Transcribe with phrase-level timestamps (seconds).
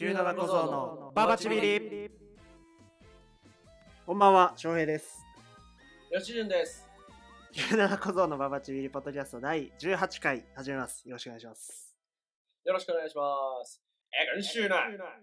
[0.00, 2.10] 97小僧のババチビリ
[4.06, 5.18] こんばんは、翔平です。
[6.10, 6.88] 吉潤です。
[7.52, 11.06] 97小僧のババチビリポッドキャスト第18回始めます。
[11.06, 11.94] よろしくお願いします。
[12.64, 13.22] よろしくお願いしま
[13.62, 13.82] す。
[14.10, 14.76] え、今週の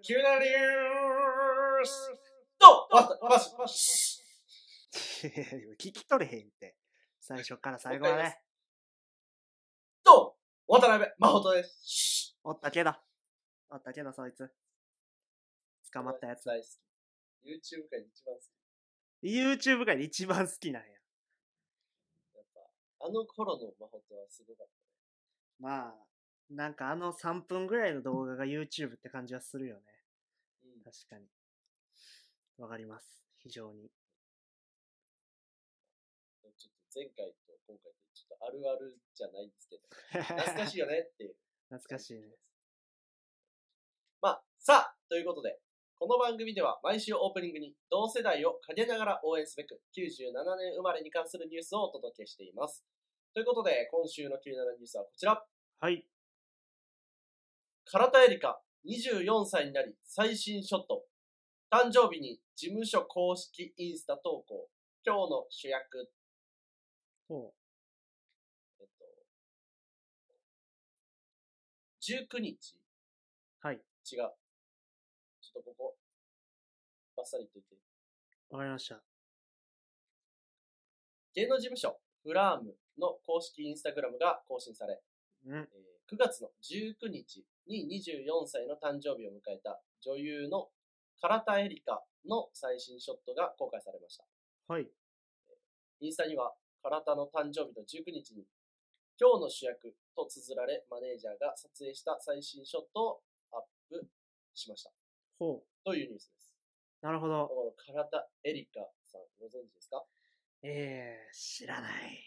[0.04, 2.12] 急なニュース
[2.60, 4.22] と、わた、わし、わし。
[5.82, 6.76] 聞き取れへんって。
[7.20, 8.38] 最初から最後まで。
[10.04, 10.36] と、
[10.68, 12.38] 渡辺真帆です。
[12.44, 12.94] おったけど。
[13.72, 14.48] おったけど、そいつ。
[15.94, 16.46] 捕まったやつ。
[16.46, 17.50] 大好き。
[17.50, 18.48] YouTube 界で一番好き。
[19.24, 20.90] YouTube 界で一番好きなんや。
[20.90, 22.62] やっぱ、
[23.06, 24.68] あの頃の真帆とはすごかっ
[25.60, 25.96] まあ、
[26.50, 29.82] なんかあの3分ぐらいの動画が YouTube って感じはするよね。
[30.62, 30.74] たね。
[30.76, 30.84] うん。
[30.84, 31.26] 確かに。
[32.58, 33.26] わかります。
[33.38, 33.90] 非常に。
[36.42, 39.84] ちょっと前回と今回とちょっとあるあるじゃないんですけど、
[40.24, 41.36] 懐かしいよねっていう。
[41.70, 42.38] 懐かしいね。
[44.22, 45.60] まあ、さあ、ということで、
[46.00, 52.86] この番組では毎週オープニングに同世代を陰ながら応援すべく97年生まれに関するニュースをお届けしています。
[53.34, 54.40] ということで、今週の97
[54.78, 55.44] ニュースはこちら。
[55.80, 56.06] はい。
[57.92, 61.04] 唐田エリカ、24歳になり最新ショット。
[61.72, 64.70] 誕生日に事務所公式インスタ投稿。
[65.04, 66.12] 今日の主役。
[67.28, 67.54] ほ
[68.80, 68.88] えっ
[72.30, 73.68] と、19日う。
[73.68, 73.82] はい。
[74.12, 74.47] 違う。
[77.18, 77.76] バッサリ言っといて。
[78.52, 79.02] わかりました。
[81.34, 85.02] 芸能事務所フラームの公式インスタグラムが更新され、
[85.46, 85.58] うん。
[85.58, 90.70] えー9月の19日に24歳の誕生日を迎えた女優の
[91.22, 94.24] 唐田エリカの最新ショットが公開されました。
[94.72, 94.88] はい。
[96.00, 98.46] インスタには唐田の誕生日の19日に
[99.20, 104.08] 今日の主役と綴られマネージャーが撮影した最新ショットをアップ
[104.54, 104.92] しました。
[105.40, 105.64] ほう。
[105.84, 106.37] というニュースです。
[107.02, 107.48] なるほど。
[107.48, 110.04] この唐田エリカさんご存知ですか？
[110.64, 112.14] ええー、知らない。
[112.14, 112.18] い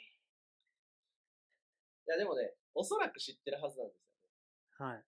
[2.07, 4.03] やでもね、おそらく知ってるはずなんです
[4.79, 4.93] よね。
[4.93, 5.05] はい。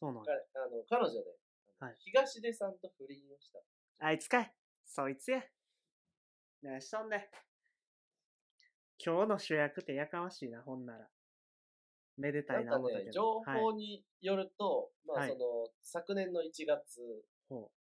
[0.00, 0.40] そうなん彼や。
[0.54, 1.20] あの彼女ね、
[1.78, 3.60] はい東出さんと不倫をした。
[4.00, 4.54] あいつかい。
[4.84, 5.42] そいつや。
[6.62, 7.20] 何しとんねん。
[9.04, 11.08] 今日の主役ってやかましいな、ほんなら。
[12.16, 13.40] めでたないんかな思ったけ、ね情。
[13.42, 17.24] 報によると、まあはいその、昨年の1月。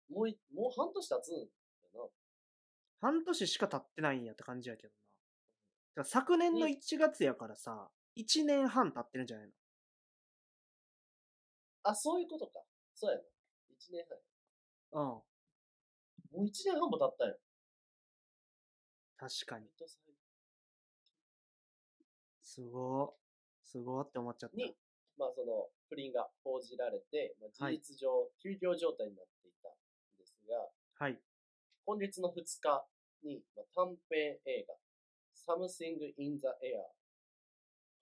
[0.09, 1.45] もうい、もう半年経つん
[1.93, 2.07] だな。
[3.01, 4.93] 半年しか経ってないんやって感じやけどな。
[5.95, 9.49] だから昨年のに1月やからさ、1年半経ってるんじゃない
[11.83, 12.61] あ、そういうことか。
[12.93, 13.23] そうやな。
[13.23, 14.05] 1年
[14.91, 15.01] 半。
[15.01, 15.23] の
[16.33, 16.39] うん。
[16.39, 17.37] もう1年半も経ったよ。
[19.17, 19.67] 確かに。
[22.41, 23.11] すごー。
[23.65, 24.55] すごーって思っちゃった。
[24.57, 24.75] に
[25.17, 29.69] まあその、不倫が報じられて、まあ、はい事実上、休業状態になっていた
[30.53, 30.69] が、
[30.99, 31.19] はい。
[31.85, 32.85] 今月の2日
[33.23, 34.75] に、まあ、短編映画、
[35.33, 36.93] Something in the Air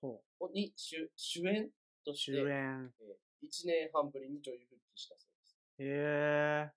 [0.01, 0.51] ほう。
[0.51, 1.69] に主主演
[2.03, 2.93] として、主演。
[2.99, 5.57] え1年半ぶりに女優復帰したそうです。
[5.79, 5.85] へ
[6.67, 6.71] え。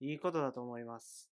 [0.00, 1.30] いいことだと思います。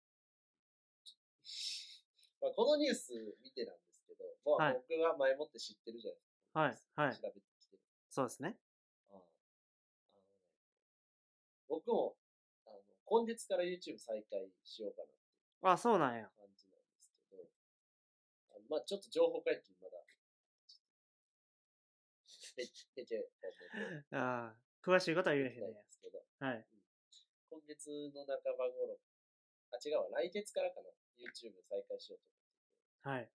[2.41, 3.13] まあ、このニュース
[3.43, 7.01] 見てなんですけど、まあはい僕は前もって知ってるじゃないですか。
[7.01, 7.83] はいはい調べてきてる。
[8.11, 8.57] そうですね。
[9.11, 9.25] あああの
[10.15, 10.23] ね
[11.69, 12.17] 僕も
[13.11, 15.03] 今月から YouTube 再開しようか
[15.67, 16.31] なあ、そうなんや。
[16.39, 17.43] 感じなんですけど、
[18.55, 19.99] あのまあちょっと情報解禁まだ、
[22.55, 22.63] ぺ
[22.95, 26.65] ぺちぇと思ってああ、詳しいことは言えへんないんねですけど、はい。
[27.51, 28.95] 今月の半ば頃、
[29.75, 30.87] あ、違うわ、来月からかな、
[31.19, 32.23] YouTube 再開しよう
[33.03, 33.29] とはい。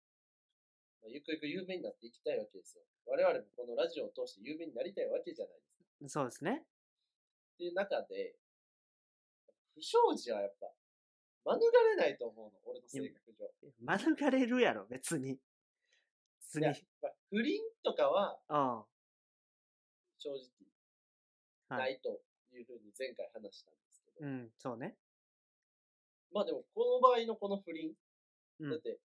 [1.03, 2.83] まあ、ゆくゆく有名になっていきたいわけですよ。
[3.05, 6.21] 我々もこのラジオを通して有名になりたいわけじゃないですか。
[6.21, 6.63] そうですね。
[6.63, 8.35] っていう中で、
[9.75, 10.71] 不祥事はやっぱ、
[11.45, 13.51] 免れないと思うの、俺の性格上。
[13.79, 15.37] 免れるやろ、別に。
[16.39, 16.87] 別に。
[17.29, 18.83] 不倫とかはうん。
[20.17, 20.39] 正直
[21.69, 21.77] は。
[21.77, 22.21] ないいと
[22.53, 24.95] いうふうに前回話したんですけど、うん、そうね。
[26.31, 27.91] まあでもこの場合のこの不倫、
[28.59, 28.99] うんだって、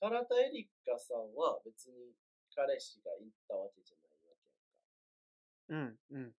[0.00, 2.14] 唐田エリカさんは別に
[2.54, 4.50] 彼氏が言ったわけじゃないわけ
[5.74, 5.98] やんか。
[6.10, 6.34] うん、うん。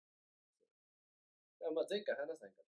[1.75, 2.65] まあ前回話さんかったけど、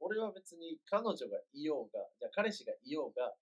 [0.00, 3.34] 俺は別に彼女がいようが、じゃあ彼氏がいようが、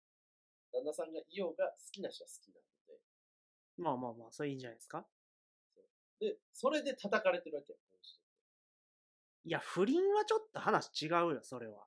[0.73, 2.63] 旦那さんがいようが好きな人は好きなの
[3.79, 5.07] まあまあまあ、それいいんじゃないですか？
[6.21, 6.31] で。
[6.33, 9.49] で、それで叩かれてるわけよ、この人って。
[9.49, 11.87] いや、不倫はちょっと話違うよ、それは。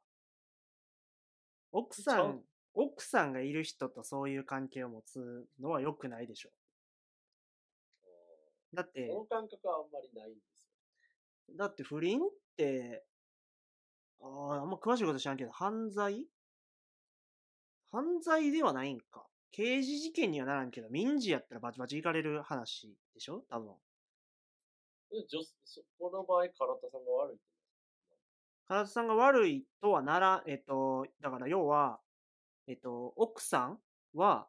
[1.74, 6.50] 奥さちゃう、奥さんがいる人とそういう関係を持つのは良くないでしょ。
[8.74, 10.64] だってそ、の感覚はあんまりないんです
[11.50, 11.58] よ。
[11.58, 13.06] だって不倫って、
[14.22, 16.26] ああ、あんま詳しいこと知らんけど、犯罪？
[17.92, 19.26] 犯罪ではないんか。
[19.52, 23.44] 刑事事件にはならんけど、民事やったらバチバチ行かれる話でしょ？
[23.50, 23.76] 多分。
[25.12, 27.38] で女そこの場合、唐田さんが悪い
[28.70, 32.00] 唐田さんが悪いとはなら、えっと、だから要は、
[32.68, 33.80] えっと、奥さん
[34.14, 34.48] は、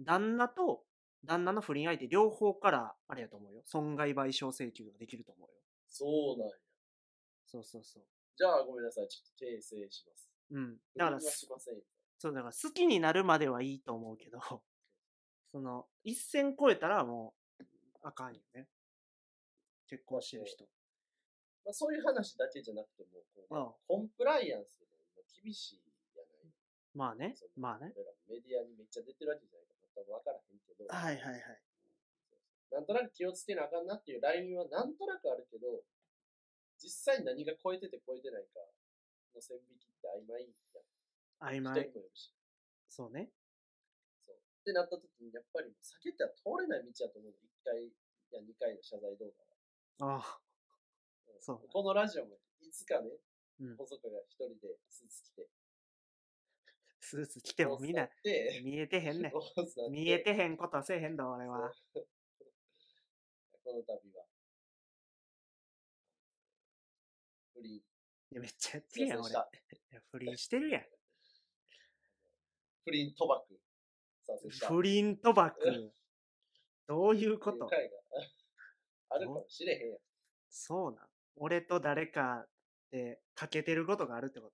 [0.00, 0.84] 旦那と
[1.24, 3.62] 旦那の不倫相手両方から、あれやと思うよ。
[3.64, 5.54] 損害賠償請求ができると思うよ。
[5.88, 6.54] そうなんや。
[7.46, 8.02] そうそうそう。
[8.36, 9.08] じゃあ、ごめんなさい。
[9.08, 10.30] ちょっと訂正します。
[10.50, 10.76] うん。
[10.96, 11.82] だからませんよ。
[12.18, 14.38] そう、だから好きになるまではいいと思うけど、
[15.52, 17.64] その、一線超えたらもう、
[18.02, 18.68] あかんよね。
[19.86, 20.64] 結婚してる人。
[21.64, 25.82] まあ、そういう話だけじゃなくても、こうああコンプライアンスでも厳しい
[26.16, 26.52] やない。
[26.92, 27.34] まあね。
[27.56, 27.94] まあね。
[28.28, 31.62] メディアにめっちゃ出てるわけじゃないから、多分分からへんけど、はいはいはい。
[32.70, 35.84] なんとなく気をつけなあかんなっていうラインはなんとなくあるけど、
[36.84, 38.60] 実際何が超えてて超えてないか
[39.32, 40.44] の線引きって曖昧
[41.48, 41.56] やん。
[41.56, 41.96] 曖昧人に。
[41.96, 42.28] もよるし。
[42.92, 43.32] そうね。
[44.26, 44.36] そう。
[44.36, 44.38] っ
[44.68, 47.40] てなった時に、やっぱり避けては通れない道やと思うの。
[47.40, 47.88] 1回
[48.36, 49.32] や2回の謝罪動
[49.98, 50.20] 画は。
[50.20, 50.38] ああ。
[50.38, 50.44] うん
[51.44, 53.10] そうこのラジオもいつかね、
[53.60, 55.46] うん細川が一人でスーツ着て、
[57.00, 58.08] スーツ着てもみんな
[58.64, 59.30] 見えてへんね
[59.90, 61.70] 見えてへんことはせえへんだ、俺は。
[61.92, 64.23] この度は、
[68.34, 69.30] やめっちゃやってるやん、俺。
[69.30, 69.34] い。
[69.94, 70.86] や不倫してるやん。
[72.84, 73.60] 不倫賭博。
[74.68, 75.54] 不倫賭博。
[76.86, 77.68] どういうこと？
[79.10, 80.00] あるかもしれへんやん。
[80.50, 81.08] そうなん。
[81.36, 82.46] 俺と誰か
[82.90, 84.50] で欠けてることがあるってこ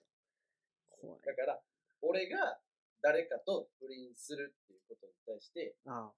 [0.90, 0.96] と？
[1.00, 1.22] 怖い。
[1.22, 1.62] だから、
[2.02, 2.60] 俺が
[3.00, 6.12] 誰かと不倫するっていうことに対して、あ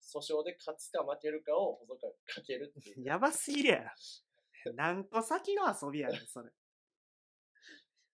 [0.00, 3.00] 訴訟で勝つか負けるかを細川がかけるっていう。
[3.00, 3.84] あやばすぎるや
[4.64, 4.72] ろ。
[4.74, 6.50] 何個先の遊びやねん、それ。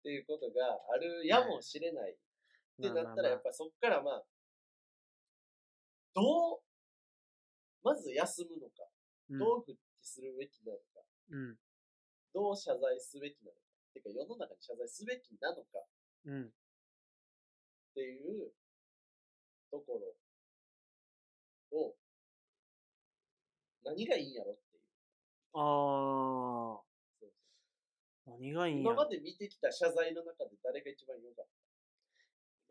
[0.00, 2.16] っていうことがあるやもしれないっ
[2.80, 4.24] てなったら、やっぱりそっからまあ、
[6.14, 6.22] ど
[6.56, 6.60] う、
[7.84, 8.88] まず休むのか、
[9.30, 10.82] うんどう復帰するべきなのか、
[11.30, 11.56] うん。
[12.34, 13.58] どう謝罪すべきなのか、
[13.94, 15.62] てか世の中に謝罪すべきなのか
[16.24, 16.44] うん。
[16.46, 16.50] っ
[17.94, 18.50] ていう
[19.70, 20.00] とこ
[21.72, 21.94] ろを、
[23.84, 24.82] 何がいいんやろっていう。
[25.54, 26.89] ああ。
[28.30, 31.46] 何がいいんや今まで見てきた謝罪の中で誰が一番良かっ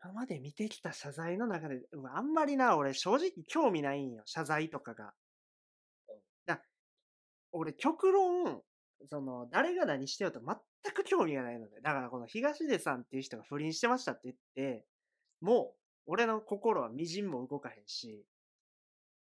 [0.02, 4.22] 今まで見てきた謝罪の中で、うわあんまりな、俺正直興味ないんよ。
[4.24, 5.12] 謝罪とかが
[6.08, 6.16] うん。
[6.46, 6.62] だ
[7.52, 8.62] 俺極論、
[9.06, 11.82] その、誰が何してようと全く興味がないので。
[11.82, 14.86] だからこの東出さんっていう人が不倫してましたって言って、
[15.42, 18.24] もう、俺の心はみじんも動かへんし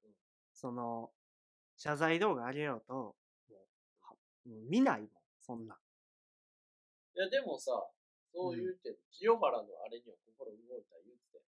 [0.04, 0.12] うん、
[0.56, 1.12] その、
[1.78, 3.16] 謝罪動画あげようと、も
[3.52, 3.54] う
[4.02, 4.16] は
[4.46, 5.10] もう見ないもん、
[5.40, 5.76] そんな。
[5.76, 5.83] た
[7.16, 7.72] いや、でもさ、
[8.34, 11.44] そう言うけど、清原のあれには心動いた言うてたよ。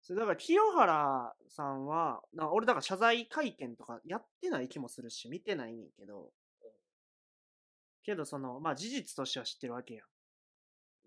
[0.00, 6.32] それだから清原さんは、な俺だから謝罪会見とかやってない気もするし、見てないねんけど、
[8.04, 10.06] けどその、まあ事実としては知ってるわけやん。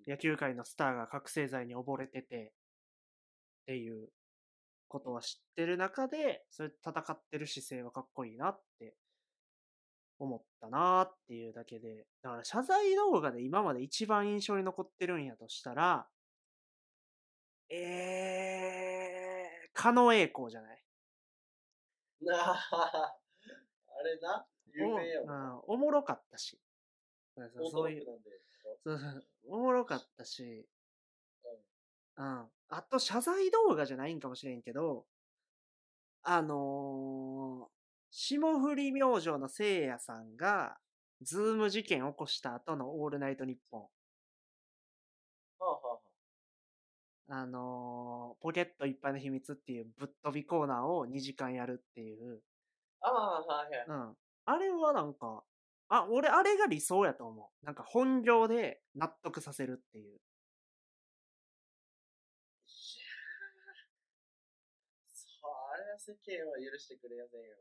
[0.09, 2.53] 野球界のスターが覚醒剤に溺れてて、
[3.63, 4.09] っていう
[4.87, 8.95] ことは知ってる中で、それ戦ってる姿勢はかっこいいなって
[10.19, 16.07] 思ったなっていうだけで、だから謝罪動画で今まで一番印象に残ってるんやとしたら、
[17.69, 20.83] えー、狩野英孝じゃない？
[22.21, 25.29] なあ、あれな、有名やもん。
[25.29, 26.59] うん、おもろかったし。
[27.71, 28.05] そういう。
[28.83, 30.67] そうそうおもろかったし、
[32.17, 32.49] うん。
[32.69, 35.05] あと、謝罪動画じゃないんかもしれんけど、
[36.23, 37.76] あのー、
[38.09, 40.77] 霜降り明星のせいやさんが、
[41.21, 43.81] ズーム事件起こした後のオールナイトニッポン。
[43.81, 43.87] は
[45.59, 45.99] あはあは
[47.29, 52.41] あのー、ポケットいっぱいの秘密っていうぶっ飛びコーナーを2時間やるっていう。
[53.01, 53.09] あ。
[53.09, 53.85] ああ、はいはい。
[53.87, 54.15] うん。
[54.45, 55.43] あれはなんか、
[55.89, 57.65] あ、俺あれが理想やと思う。
[57.65, 60.19] なんか本業で納得させるっていう。
[65.05, 65.47] そ
[65.77, 67.57] れは世間は許してくれやせんよ。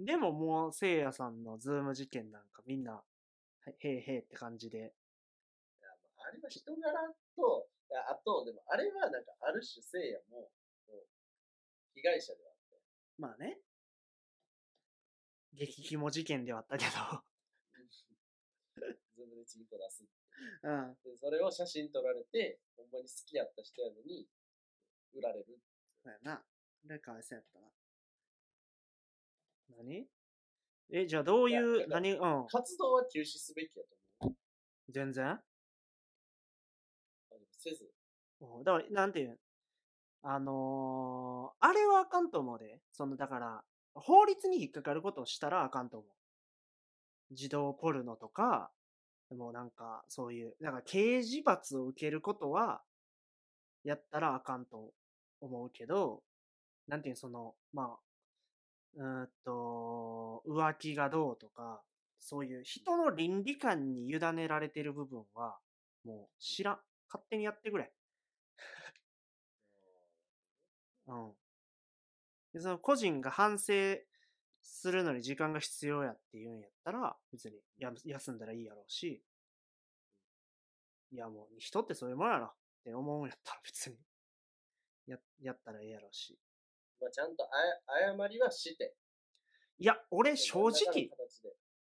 [0.00, 3.02] でももう、せいやさんのズーム事件なんかみんな、は
[3.68, 4.94] いへいへいって感じで。
[5.82, 7.68] ああれは人柄と、
[8.08, 10.48] あと、でもあれはなんかある種せいやも、
[10.88, 11.04] もう
[11.94, 12.80] 被害者ではあって。
[13.18, 13.58] まあね。
[15.52, 16.86] 激キモ事件ではあったけ
[19.20, 20.04] ズームでチンコ出す。
[20.62, 20.70] ど。
[20.70, 20.96] うん。
[21.04, 24.26] で、それを写真撮られて、ほんまに好きやった人やのに、
[25.12, 25.60] 売られる。
[26.02, 26.32] そうやな。
[26.32, 26.44] あ
[26.88, 27.68] れかわいそうやったな。
[29.76, 30.06] 何？
[30.92, 32.12] え、じゃあどういう、いやだから何？
[32.12, 32.46] うん。
[32.48, 33.88] 活動は休止すべきやと
[34.20, 34.36] 思う。
[34.92, 35.38] 全然？
[37.58, 37.90] せず。
[38.40, 39.30] うんだから、なんていう？
[39.32, 39.36] ん
[40.22, 42.80] あのーあれはあかんと思うで。
[42.92, 46.10] その、だから、法律に引っかかることをしたらあかんと思う。
[47.32, 48.70] 児童ポルノとか、
[49.30, 52.82] もうなんか、そういう、だから刑事罰を受けることは、
[53.84, 54.92] やったらあかんと
[55.40, 56.22] 思うけど、
[56.88, 57.14] なんていう？
[57.14, 57.98] のその、まあ、
[58.96, 61.82] うーんと、浮気がどうとか、
[62.18, 65.58] そういう人の倫理観に委ねられてる部分は、
[66.04, 66.78] もう知らん。
[67.08, 67.92] 勝手にやってくれ。
[71.06, 71.34] うん。
[72.52, 73.72] で、その個人が反省
[74.62, 79.22] するのに時間が必要やっていうんやったら、別にや休んだらいいやろうし、
[81.12, 82.52] いやもう人ってそういうもんやろっ
[82.84, 83.96] て思うんやったら別に、
[85.06, 86.38] や、やったらええやろうし。
[87.00, 88.94] まあ、ちゃんとあや謝りはして。
[89.78, 91.10] いや、俺正直、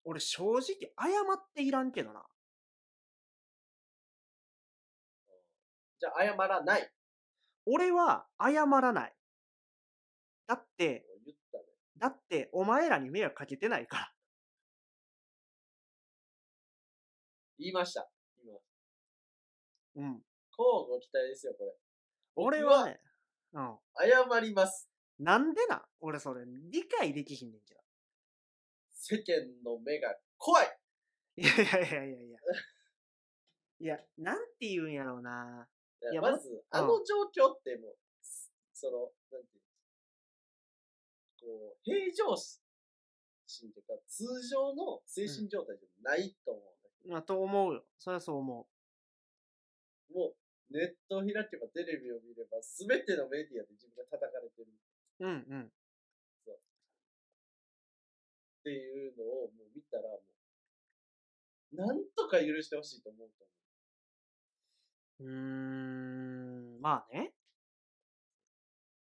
[0.03, 2.23] 俺正直謝っていらんけどな。
[5.99, 6.91] じゃあ、謝らない。
[7.65, 9.15] 俺は謝らない。
[10.45, 11.33] だって、ね。
[11.97, 14.13] だってお前らに迷惑かけてないから。
[17.57, 18.07] 言いました。
[18.43, 18.53] 今。
[19.95, 20.21] うん。
[20.57, 21.73] 交互期待ですよ、これ。
[22.35, 23.01] 俺はね、
[23.53, 23.77] うん。
[23.97, 24.86] 謝ります。
[25.19, 27.81] なんでな俺それ理解できひんねんけど。
[28.91, 30.77] 世間の目が怖い
[31.37, 32.39] いやいやいやいやいや。
[33.79, 35.67] いや、なんて言うんやろうな。
[36.11, 37.97] いやまず、あの状況ってもう、
[38.73, 39.63] その、なんていう
[41.45, 41.69] の？
[41.69, 42.35] こう、平常
[43.45, 47.85] 心というか、通常の精神状態じゃないと思うんだけまあ、と思うよ。
[47.99, 48.67] それはそう思
[50.13, 54.67] ど、もう、ネットを開けばテレビを見れば、すべてのメディアで自分が叩かれてる
[55.19, 55.25] う。
[55.25, 55.71] うんうん。
[58.59, 60.21] っていうのをもう見たら、も
[61.71, 63.53] う、なんとか許してほしいと思うと思う。
[65.19, 65.27] うー
[66.77, 67.33] ん、まあね。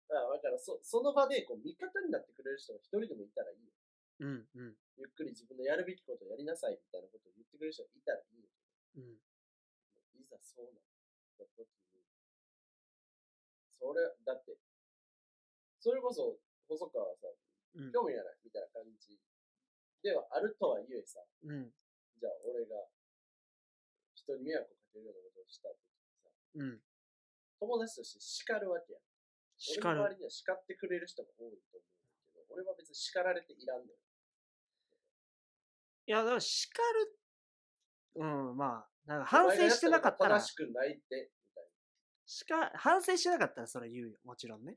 [0.08, 3.72] だから、だからそその場でこう味方になってくれる人が一人でもいたらいいよ。
[4.20, 4.74] うんうん。
[4.98, 8.48] ゆっくり自分のやるべきことをやりなさいみたいなことを言ってくれる人がいたらいいよ。
[8.96, 9.16] うん。
[10.18, 10.82] いざそうなっ
[11.38, 12.02] た時に、
[13.78, 14.56] それ、だって、
[15.86, 16.34] それこそ、
[16.66, 17.30] 細川さ
[17.78, 17.92] ん、うん。
[17.94, 19.22] 興味がないみたいな感じ
[20.02, 21.70] ではあるとはいえさ、うん。
[22.18, 22.74] じゃあ俺が
[24.18, 26.26] 人に迷惑をかけるようなことをした時にさ、
[26.58, 26.82] うん。
[27.62, 29.02] 友達として叱るわけやん。
[29.54, 30.14] 叱俺の周る。
[30.18, 33.94] りには叱ってくれる人が多いと思うんだけど、俺は別に叱られていらんのよ。
[36.02, 37.14] いや、だから叱る。
[38.18, 41.70] うん、まあ、なんか反省してなかったら正しくないって、みたいな。
[42.26, 44.18] 叱、反省してなかったらそれ言うよ。
[44.24, 44.74] もちろんね。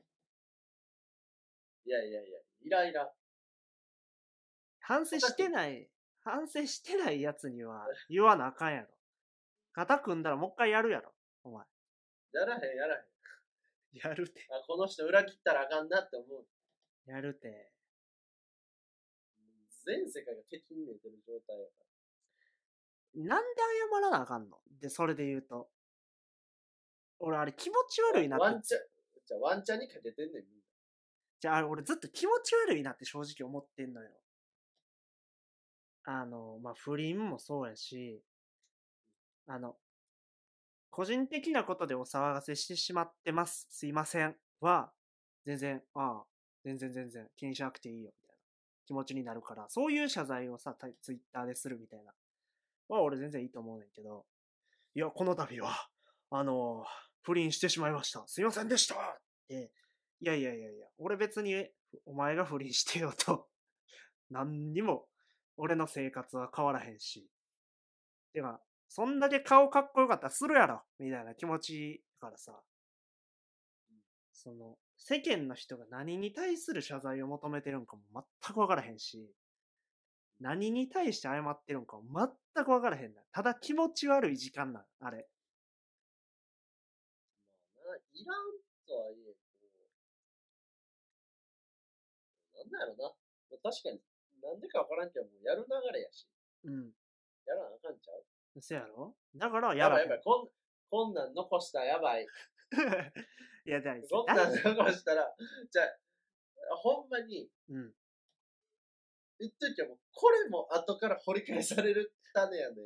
[1.84, 3.12] いやいやいや、イライラ。
[4.80, 5.88] 反省してない、
[6.22, 8.88] 反省してないやつには言わなあかんやろ。
[9.72, 11.12] 肩組んだらもう一回やるやろ。
[11.44, 11.64] お前。
[12.32, 13.02] やらへんやらへん。
[13.92, 14.46] やるて。
[14.50, 16.46] あ、この人裏切ったらあかんなって思う。
[17.06, 17.72] やるて。
[19.86, 21.72] 全世界が敵に見えてる状態やか
[23.14, 23.60] なんで
[23.92, 24.58] 謝らなあかんの？
[24.80, 25.70] で、それで言うと。
[27.18, 28.44] 俺あれ気持ち悪いなら。
[28.44, 28.68] ワンって。
[28.68, 28.80] チャン、
[29.26, 30.59] じゃあワンチャンにかけてんねん、みんな。
[31.40, 34.10] じゃあ俺ずっと気持ち悪いなって正直思ってんのよ。
[36.04, 38.22] あの、まあ、不倫もそうやし、
[39.46, 39.76] あの、
[40.90, 43.66] 個人的なことでお騒がせしてしまってます。
[43.70, 44.34] すいません。
[44.60, 44.92] は、
[45.46, 46.24] 全然、ああ、
[46.64, 48.42] 全然全然気にしなくていいよ、みたいな
[48.86, 52.12] 気持ちになるから、そういう謝罪をさ、タイツイッターでするみたいな。
[52.88, 54.26] は俺全然いいと思うねんけど、
[54.94, 55.88] いや、この度は、
[56.30, 56.84] あの、
[57.22, 58.26] 不倫してしまいました。
[58.26, 58.98] すいませんでしたっ
[59.48, 59.70] て、
[60.20, 61.66] いやいやいやいや、俺別に
[62.04, 63.48] お前が不倫してよと、
[64.30, 65.08] 何にも
[65.56, 67.28] 俺の生活は変わらへんし。
[68.32, 72.60] てか、そんだけ顔かっこよかったらするやろみたいな気持ちからさ、
[74.32, 78.02] その、世間の人が何に対する謝罪を求めてるんかも
[78.42, 79.30] 全くわからへんし、
[80.40, 82.02] 何に対して謝ってるんかも
[82.54, 83.22] 全くわからへんな。
[83.30, 85.28] ただ気持ち悪い時間なん、あれ。
[87.76, 88.52] まあな、いらん
[88.86, 89.34] とはいえ、
[92.70, 93.08] なんだろうな。
[93.50, 94.00] まあ確かに、
[94.42, 96.26] なんでかわからんけど、もうやる流れやし、
[96.64, 96.92] うん。
[97.46, 98.60] やらなあかんちゃう？
[98.60, 99.14] そやろ？
[99.34, 100.48] だからやばいやばい、こん、
[100.90, 102.26] こんなん残したらやばい。
[103.66, 105.34] いや、だいこんなん残したら、
[105.70, 107.94] じゃあ、ほんまに、うん。
[109.38, 112.76] 言っときゃもう、これも後から掘り返される種やね。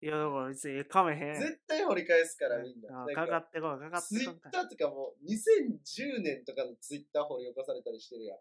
[0.00, 1.40] いや、だから別にかめへん。
[1.40, 3.04] 絶対掘り返すから、みんな。
[3.04, 8.38] んかかってこい、かかってツイこいッターとかもう2010年とかのツイッター掘り起こされたりしてるやん。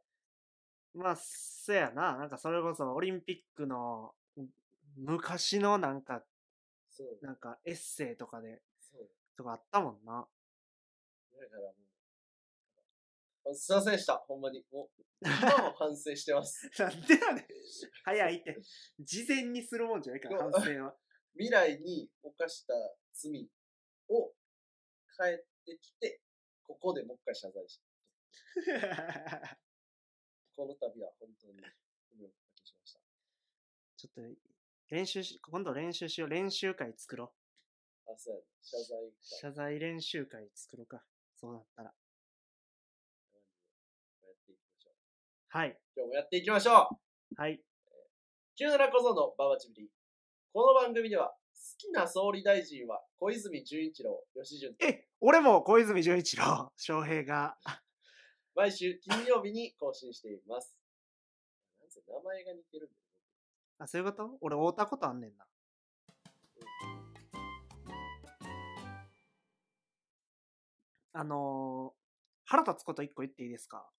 [0.94, 2.18] まあ、そやな。
[2.18, 4.14] なんかそれこそオリンピックの
[4.96, 6.24] 昔のなんか
[6.96, 7.26] そう。
[7.26, 9.10] なんかエッセイとかで、そう。
[9.36, 10.28] とかあったもんな。
[11.42, 11.74] だからも
[13.46, 13.52] う。
[13.52, 14.14] あすいませんでした。
[14.14, 14.64] ほんまに。
[14.72, 16.70] もう、今も反省してます。
[16.78, 17.46] なんでやねん。
[18.04, 18.58] 早いって。
[19.00, 20.96] 事前にするもんじゃないから、反省は。
[21.34, 22.74] 未来に犯した
[23.12, 23.50] 罪
[24.10, 24.30] を
[25.18, 26.22] 帰ってきて、
[26.62, 27.84] ここでもう一回謝罪して。
[30.56, 33.00] この度は本当にご迷惑をおかけしました。
[33.98, 34.22] ちょっと、
[34.90, 36.30] 練習し、今度練習しよう。
[36.30, 37.34] 練習会作ろ
[38.06, 38.46] あ、そうやね。
[38.62, 39.14] 謝罪う。
[39.22, 41.04] 謝罪練習会作ろうか。
[41.36, 41.94] そうなったら。
[41.94, 42.08] 会
[44.14, 44.90] やっていきましょ
[45.52, 45.56] う。
[45.62, 45.80] はい。
[45.96, 46.90] 今日もやっていきましょ
[47.38, 47.62] うはい。
[48.60, 49.90] 97小僧のババチビリ。
[50.54, 51.36] この番組では、好
[51.78, 57.58] きな総理大臣は小泉純一郎、吉順とえ、俺も小泉純一郎、翔平が。
[58.56, 60.78] 毎週金曜日に更新しています。
[61.80, 63.00] なんせ名前が似てるんだよ。
[63.80, 64.38] あ、そういうこと？
[64.42, 65.46] 俺会うたことあんねんな。
[71.14, 72.04] あのー
[72.46, 73.90] 腹立つこと一個言っていいですか？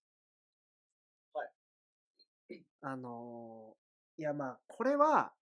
[1.33, 2.63] はい。
[2.83, 5.33] あのーいやまあ、これは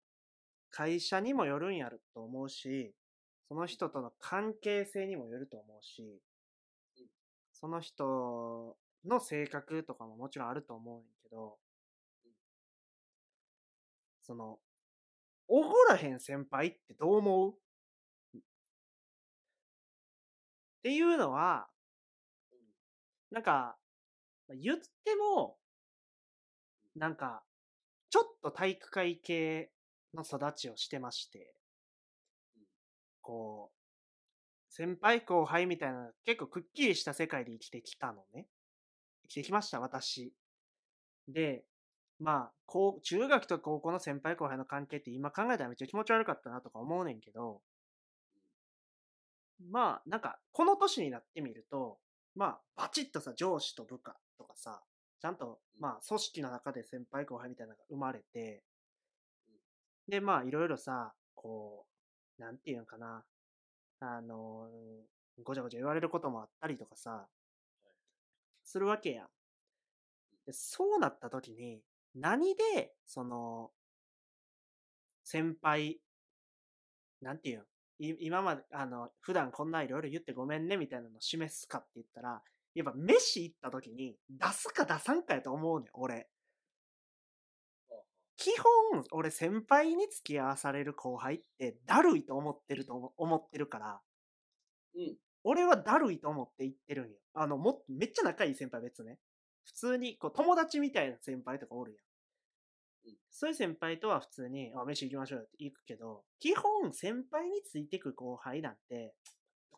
[0.70, 2.94] 会社にもよるんやると思うし、
[3.48, 6.22] その人との関係性にもよると思うし
[6.98, 7.06] うん、
[7.52, 11.58] その人の性格とかももちろんあると思うんやけど、
[14.22, 14.58] その、
[15.48, 17.52] おごらへん先輩ってどう思う？
[17.52, 18.40] っ
[20.82, 21.68] ていうのは、
[23.30, 23.76] なんか、
[24.48, 25.56] 言っても、
[26.94, 27.42] なんか、
[28.10, 29.70] ちょっと体育会系
[30.14, 31.54] の育ちをしてまして。
[32.56, 32.62] うん、
[33.22, 33.76] こう、
[34.72, 38.46] 先輩後輩みたいな結構くっきりした世界で生きてきたのね。
[39.32, 40.34] 生きてきました、私。
[41.26, 41.64] で、
[42.20, 47.62] まあ、こう、中学と高校の先輩後輩の関係って今考えたらめっちゃ気持ち悪かったなとか思うねんけど、
[49.70, 51.98] まあ、なんか、この年になってみると、
[52.34, 54.82] まあ、バチッとさ、上司と部下とかさ、
[55.20, 58.62] ちゃんと、まあ、組織の中で先輩後輩みたいなのが生まれて、
[60.08, 61.86] で、まあ、いろいろさ、こ
[62.38, 63.24] う、なんていうのかな、
[64.00, 67.26] あのーごちゃごちゃ言われることもあったりとかさ、
[68.72, 69.28] するわけやん。
[70.46, 71.82] でそうなった時に、
[72.14, 73.72] 何で、その、
[75.24, 76.00] 先輩、
[77.20, 77.62] なんていうん
[77.98, 82.42] い今まで、あの、普段こんないろいろ言ってごめんねみたいなのを示すかって言ったら、
[82.74, 86.28] やっぱ飯行った時に出すか出さんかやと思うねん、俺。
[88.36, 94.02] 基本、俺先輩に付き合わされる後輩ってだるいと思ってると思思ってるから、
[94.96, 95.16] うん。
[95.44, 97.18] 俺はだるいと思って言ってるんよ。
[97.34, 99.18] あの、もっめっちゃ仲いい先輩は別ね。
[99.64, 101.98] 普通に、こう、友達みたいな先輩とかおるやん。
[101.98, 102.02] うん
[103.30, 109.14] そういう先輩とは普通に、あ、飯行きましょうよって行くけど、基本先輩についてく後輩なんて、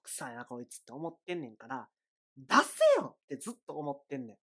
[0.03, 1.89] くさいなこいつって思ってんねんから、
[2.37, 4.37] 出せよってずっと思ってんねん。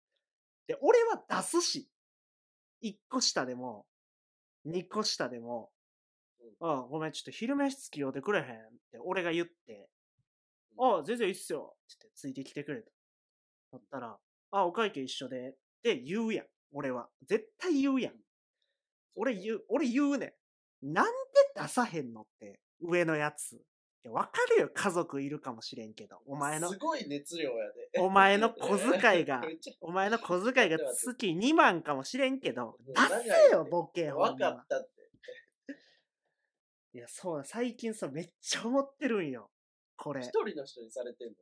[0.66, 1.88] で、俺は出すし、
[2.82, 3.84] 1個下でも、
[4.66, 5.70] 2個下でも、
[6.60, 8.48] ああ、ごめん、ちょっと昼飯付き合うてくれへんっ
[8.92, 9.88] て俺が言って、
[10.78, 12.90] ああ、全然いいっすよって言ってついてきてくれた。
[13.72, 14.18] だったら、あ
[14.58, 16.46] あ、お会計一緒でって言うやん。
[16.72, 17.08] 俺は。
[17.26, 18.12] 絶対言うやん。
[19.16, 20.34] 俺言う、俺言うね
[20.82, 20.92] ん。
[20.92, 21.10] なんで
[21.62, 23.52] 出さへんのって、上のやつ。
[23.52, 23.58] い
[24.04, 26.20] や、わかるよ、家族いるかもしれんけど。
[26.26, 28.00] お前のす、ごい熱量やで。
[28.00, 29.42] お前の 小遣いが
[29.80, 32.94] お前の小遣いが月2万かもしれんけど、出
[33.30, 35.00] せよ、ボケ、ほんわかまったって。
[36.92, 39.50] いや、そうだ、最近さ、めっちゃ思ってるんよ。
[40.02, 40.30] これ一。
[40.30, 41.34] 人の人にされてんの？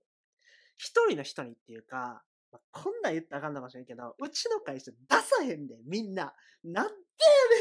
[0.77, 6.35] 一人の人にっていうか、まあ、こんなん言ったらあかんのかもしれんけど、うちの会社出さへんで、みんな。
[6.65, 6.93] なんで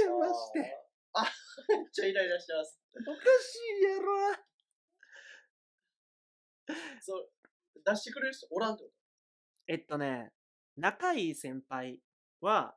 [0.02, 0.88] やねん、まして。
[1.14, 1.24] あ
[1.70, 2.80] めっちゃイライラしてます。
[2.96, 4.48] おかしいやろ。
[7.02, 7.30] そう、
[7.86, 8.90] 出してくれる人おらんってこ
[9.68, 10.34] えっとね、
[10.76, 12.02] 仲いい先輩
[12.42, 12.76] は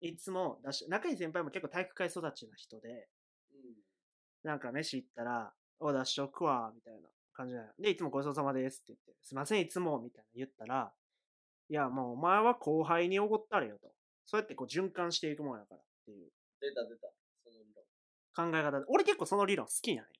[0.00, 3.08] いつも出し、仲いい先輩も結構体育会育ちの人で、
[3.50, 3.74] とうん。
[4.42, 7.68] なんか飯行ったら、お出しとくわ、みたいな感じなの。
[7.78, 10.92] で、いつもごちそうさまですって言って、すいません、いつも、みたいな言ったら、
[11.68, 13.92] いや、もうお前は後輩におごったれよと。
[14.24, 17.08] そうやってこう循環していくもんやからっていう出た出た。
[17.44, 17.84] その理論。
[18.50, 20.14] 考え方で、俺結構その理論好きなのよ。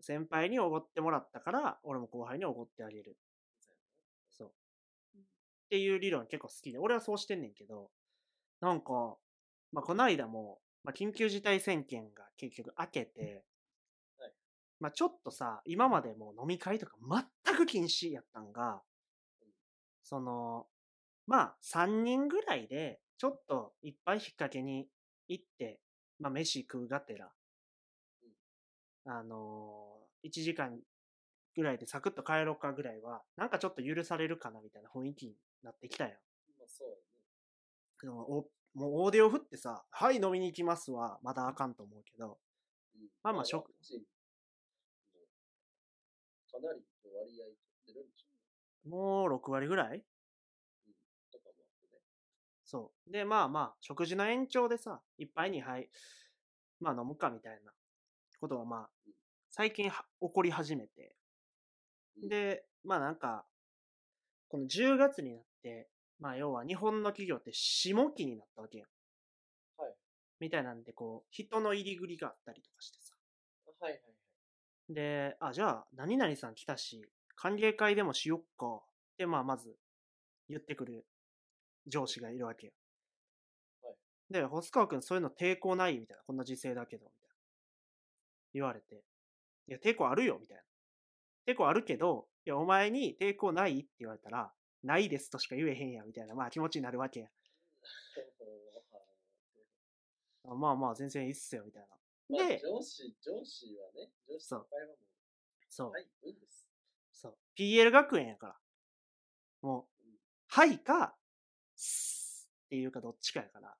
[0.00, 3.16] 先輩におごってもらったから、俺も後輩におごってあげる。
[4.30, 4.48] そう。
[4.48, 5.20] っ
[5.70, 7.90] ていう理論結構好きで、俺はそうしてんねんけど、
[8.60, 9.16] なんか、
[9.72, 13.42] まあ、この間も、まあ、緊急事態宣言が結局明けて、はい
[14.80, 16.92] まあ、ちょっとさ、今までもう飲み会とか
[17.44, 18.82] 全く禁止やったんが、
[20.02, 20.66] その、
[21.26, 24.86] まあ、3人ぐらいで、ちょっといっぱい引っ掛けに
[25.28, 25.80] 行って、
[26.18, 27.30] まあ、飯食うがてら、
[29.06, 30.78] あのー、1時間
[31.54, 36.12] ぐらいでサクッと帰ろうかぐらいは、なんかちょっと許されるかなみたいな雰囲気になってきたやん。
[36.58, 36.88] まあそう
[37.98, 42.38] そのおもう大手を振ってさ、はい飲みに行きますは、まだあかんと思うけど。
[42.94, 43.72] うんまあまあ食
[46.60, 48.26] かなりの割合取ってるんでしょ
[48.86, 48.96] うね。
[48.96, 50.02] もう6割ぐらい？
[51.30, 52.00] とかもあってね。
[52.64, 53.12] そう。
[53.12, 55.90] で、まあまあ、食事の延長でさ、いっぱいに、はい、
[56.80, 57.72] まあ飲むかみたいな
[58.40, 59.12] ことはまあうん、
[59.50, 61.16] 最近は起こり始めて。
[62.22, 63.44] うんで、まあなんか、
[64.48, 68.86] この10月になって、まあ要は日本の企業って下期になったわけよ。
[69.76, 69.94] はい。
[70.40, 73.14] みたいなんで、こう、人の入り繰りがあったりとかしてさ。
[73.80, 74.15] はいはいはい。
[74.88, 78.66] で、あ、じゃあ、何々さん来たし、歓迎会でもしよっか。
[78.66, 78.82] っ
[79.18, 79.76] て、まあ、まず、
[80.48, 81.06] 言ってくる
[81.86, 82.72] 上司がいるわけよ。
[83.82, 83.94] はい
[84.28, 86.00] で、細川くんそういうの抵抗ない？
[86.00, 86.22] みたいな。
[86.24, 87.36] こんな時勢だけど、みたいな。
[88.54, 88.96] 言われて。
[89.68, 90.62] いや、抵抗あるよ、みたいな。
[91.52, 93.78] 抵抗あるけど、いや、お前に抵抗ない？
[93.80, 97.28] って言われたら、ないですとしか言えへんや、みたいな、まあ気持ちになるわけや。
[100.48, 101.88] あまあまあ、全然いいっすよ、みたいな。
[102.28, 104.98] まあ、で上司、上司はね、上司先輩はも
[105.68, 105.90] そうう、。
[105.92, 106.66] はい、いいんです。
[107.12, 107.36] そう。
[107.56, 108.56] PL 学園やから。
[109.62, 111.16] もううん、はいか、
[111.76, 113.76] すっていうかどっちかやから。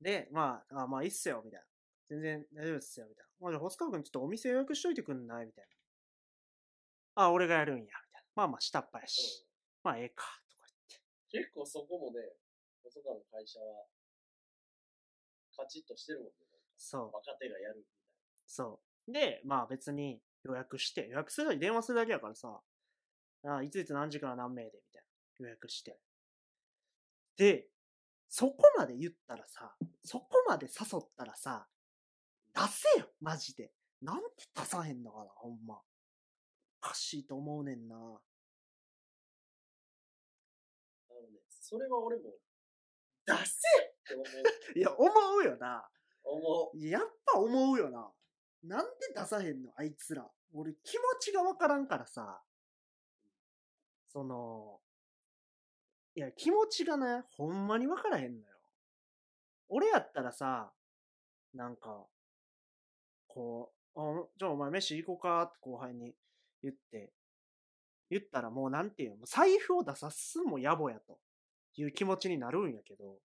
[0.00, 1.66] で、まあ、あまあいいっすよ、みたいな。
[2.08, 3.30] 全然大丈夫っすよ、みたいな。
[3.40, 5.46] まあ、じゃあ、細川くんちょっとお店予約しといてくんない？
[5.46, 5.70] みたいな。
[7.24, 8.20] あ、俺がやるんや、みたいな。
[8.34, 9.40] まあまあ、下っ端やし。
[9.42, 9.46] うん
[9.84, 11.02] まあ、ええか、とか言って。
[11.30, 12.20] 結構そこもね、
[12.82, 13.86] 細川の会社は、
[15.56, 16.45] カチッとしてるもんね。
[16.76, 17.10] そう。
[17.12, 17.84] 若手がやるみ
[18.46, 19.12] そう。
[19.12, 22.60] で、まあ別に予約して、予約するのに電話するだけやからさ、
[23.44, 25.06] あいついつ何時から何名で、みたいな。
[25.38, 25.98] 予約して。
[27.36, 27.68] で、
[28.28, 31.66] そこまで言ったらさ、そこまで誘ったらさ、
[32.54, 32.60] 出
[32.94, 33.72] せよ、マジで。
[34.02, 34.22] なんで
[34.54, 35.80] 出さへんのかな、ほんま。
[36.82, 37.96] おかしいと思うねんな。
[37.96, 38.16] たいな。
[41.10, 42.22] あのね、それは俺も、
[43.26, 43.44] 出せっ
[44.04, 44.26] て思う。
[44.78, 45.88] いや、思うよな。
[46.26, 46.78] 思う。
[46.78, 48.10] やっぱ思うよな。
[48.64, 49.72] なんで出さへんの？
[49.76, 50.26] あいつら。
[50.54, 52.40] 俺気持ちがわからんからさ。
[54.08, 54.80] その、
[56.14, 58.44] いや、気持ちがね、ほんまにわからへんのよ。
[59.68, 60.72] 俺やったらさ、
[61.52, 62.06] なんか、
[63.26, 66.14] こう、あじゃあお前飯行こうかって後輩に
[66.62, 67.12] 言って、
[68.08, 71.18] 言ったらもうなんていうの、財布を出さすんも野暮やと
[71.76, 73.18] いう気持ちになるんやけど、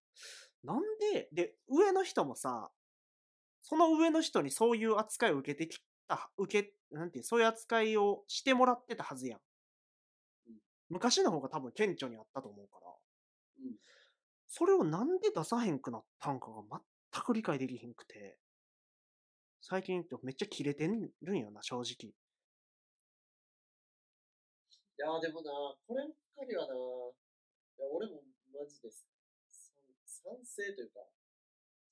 [0.64, 2.70] なんで、で、上の人もさ、
[3.62, 9.40] その上の人にそういう扱いを受けてきた、受け、なんていう、そういう扱いをしてもらってたはずやん
[10.48, 10.54] うん。
[10.90, 12.92] 昔の方が多分顕著にあったと思うから、
[13.60, 13.76] うん。
[14.48, 16.62] それをなんで出さへんくなったんかが
[17.12, 18.36] 全く理解できへんくて、
[19.60, 22.10] 最近ってめっちゃキレてるんよな、正直。
[22.10, 22.14] い
[24.98, 25.50] やーでもな、
[25.86, 26.76] こればっかりはな、い
[27.78, 28.22] や俺も
[28.52, 29.06] マジです。
[30.04, 31.00] 賛賛成というか、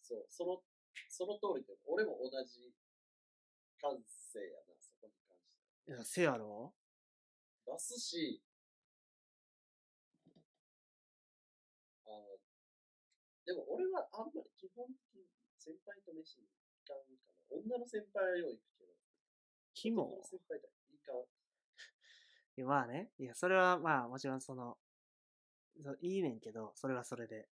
[0.03, 0.63] そう、その、
[1.11, 2.73] その通りというか、俺も同じ
[3.83, 5.51] 感性やな、そこに関し
[5.85, 5.91] て。
[5.91, 6.73] いや、せやろ？
[7.67, 8.41] 出すし、
[12.07, 12.39] あの、
[13.45, 15.27] でも俺はあんまり基本的に
[15.59, 16.47] 先輩と飯に
[16.87, 17.59] 行かんかな。
[17.59, 18.93] 女の先輩はよう行くけど、
[19.75, 20.25] キモ男の。
[20.25, 21.27] 先輩とは行かん。
[22.57, 23.11] いやまあね。
[23.19, 24.79] いや、それはまあもちろんその、
[25.83, 27.49] そういいねんけど、それはそれで。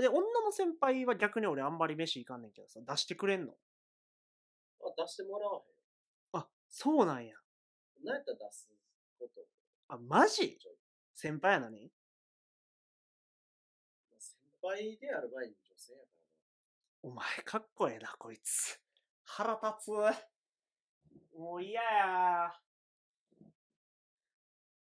[0.00, 3.54] で、女の先輩は逆に俺あんまり飯行かんねんけどさ、出してくれんの？
[4.82, 5.62] あ、出してもらわへ
[6.32, 7.34] あ、そうなんや。
[8.02, 8.04] ん。
[8.04, 8.68] なんやったら出す
[9.18, 9.40] こと？
[9.88, 10.58] あ、マジ？
[11.14, 11.92] 先輩やのに？
[14.10, 16.04] まあ先輩である前に女性やか
[17.02, 17.10] らな。
[17.10, 18.80] お前かっこええな、こいつ。
[19.24, 19.90] 腹立つ。
[21.38, 22.52] もう嫌や。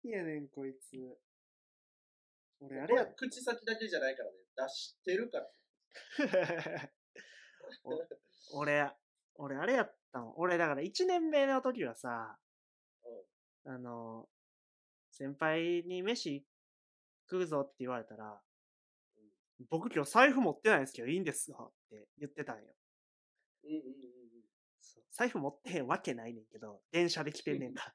[0.03, 0.97] いやねん、こいつ。
[2.59, 4.37] 俺、あれや口先だけじゃないからね。
[4.63, 5.51] 出してるから。
[7.83, 8.91] お俺、
[9.35, 10.37] 俺、あれやったの。
[10.37, 12.39] 俺、だから1年目の時はさ、
[13.65, 13.73] うん。
[13.73, 14.29] あの、
[15.11, 16.45] 先輩に飯
[17.29, 18.41] 食うぞって言われたら、
[19.69, 22.73] 僕今日財布持ってないんですけどいいんですかって言ってたんよ。
[23.63, 23.83] うんうんうん
[24.81, 27.93] そう財布持ってへんわけないねんけど、電車で来てんねんか。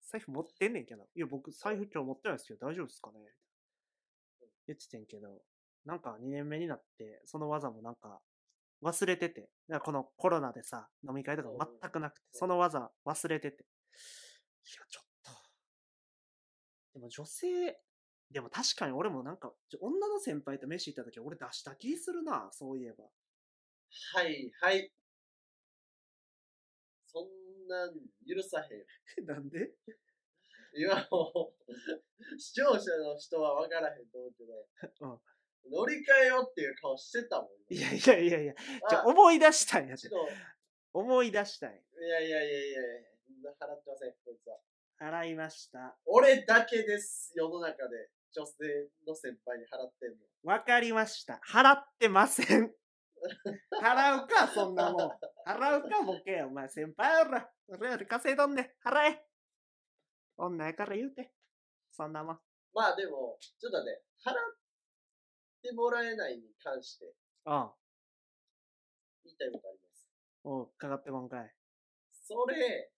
[0.00, 3.20] 財布持ってんねんけど、いや僕財布今日持ってないですけど大丈夫ですかね？
[4.68, 5.42] 言っててんけど、
[5.84, 8.20] なんか2年目になって、その技もなんか
[8.82, 13.62] 忘れてて、だからこのコロナでさ、飲み会とか全くなくて、その技忘れてて。
[13.62, 13.64] い
[14.78, 15.30] や、ちょっと。
[16.94, 17.80] でも女性、
[18.30, 23.04] でも確かに俺もなんか、女の先輩と飯行った時俺出した気するな、そういえば。
[24.14, 24.92] はい、はい。
[27.68, 27.94] なん
[28.26, 28.86] 許さへんよ。
[29.26, 29.72] なんで？
[30.76, 35.20] 今もう、視聴者の人は分からへんと思うけど、
[35.70, 37.74] 乗り換えようっていう顔してたもん。
[37.74, 38.54] いやいやいやいや、
[38.86, 40.14] あじゃあ思い出したんやってち。
[40.14, 40.28] ょっ
[40.92, 41.76] 思い出したんや。
[41.76, 42.80] といやいやいやいや
[43.60, 44.58] 払ってません、こいつは。
[45.00, 45.96] 払いました。
[46.06, 50.16] 俺だけです、世の中で女性の先輩に払ってんの。
[50.44, 51.40] わかりました。
[51.46, 52.72] 払ってません。
[53.82, 55.10] 払うか、そんなもん。
[55.46, 56.46] 払うか、ボケや。
[56.46, 57.40] お前、先輩やろ。
[57.68, 58.88] 俺より稼いどんねん。
[58.88, 59.26] 払え。
[60.36, 61.32] 女やから言うて。
[61.92, 62.38] そんなもん。
[62.74, 64.34] まあでも、ちょっとね、払っ
[65.62, 67.06] てもらえないに関して
[67.46, 67.70] うん。
[69.24, 70.06] 言いたいことあります。
[70.44, 71.54] おう、かかってこんかい。
[72.12, 72.90] それ、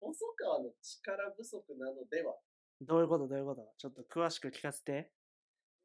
[0.00, 2.36] 細川の力不足なのでは？
[2.80, 3.26] どういうこと？
[3.26, 3.66] どういうこと？
[3.78, 5.10] ちょっと詳しく聞かせて。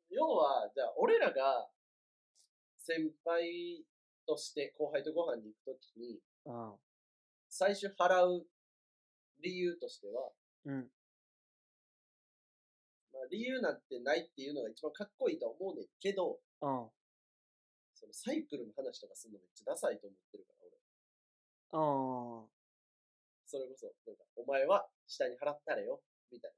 [0.09, 1.69] 要は、じゃあ、俺らが
[2.77, 3.85] 先輩
[4.27, 6.73] として後輩とご飯に行くときに、うん。
[7.49, 8.45] 最初払う
[9.41, 10.31] 理由としては、
[10.65, 10.91] うん。
[13.13, 16.89] まあ、理由なんてないっていうのが一番かっこいいとは思うねんけど、うん。
[17.93, 20.77] そのサイクルの話とかするのめっちゃダサいと思ってるから、俺。
[21.73, 22.49] うん。
[23.45, 26.01] それこそ、なんか、お前は下に払ったれよ、
[26.31, 26.51] みたい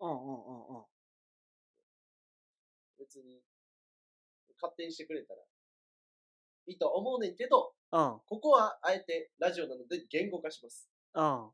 [0.00, 0.06] な。
[0.08, 0.84] うんうんうんうん。
[2.98, 3.42] 別に、
[4.60, 5.40] 勝手にしてくれたら、
[6.66, 8.20] いいとは思うねんけど、うん。
[8.26, 10.88] ここはあえてラジオなので言語化します。
[11.14, 11.50] うん。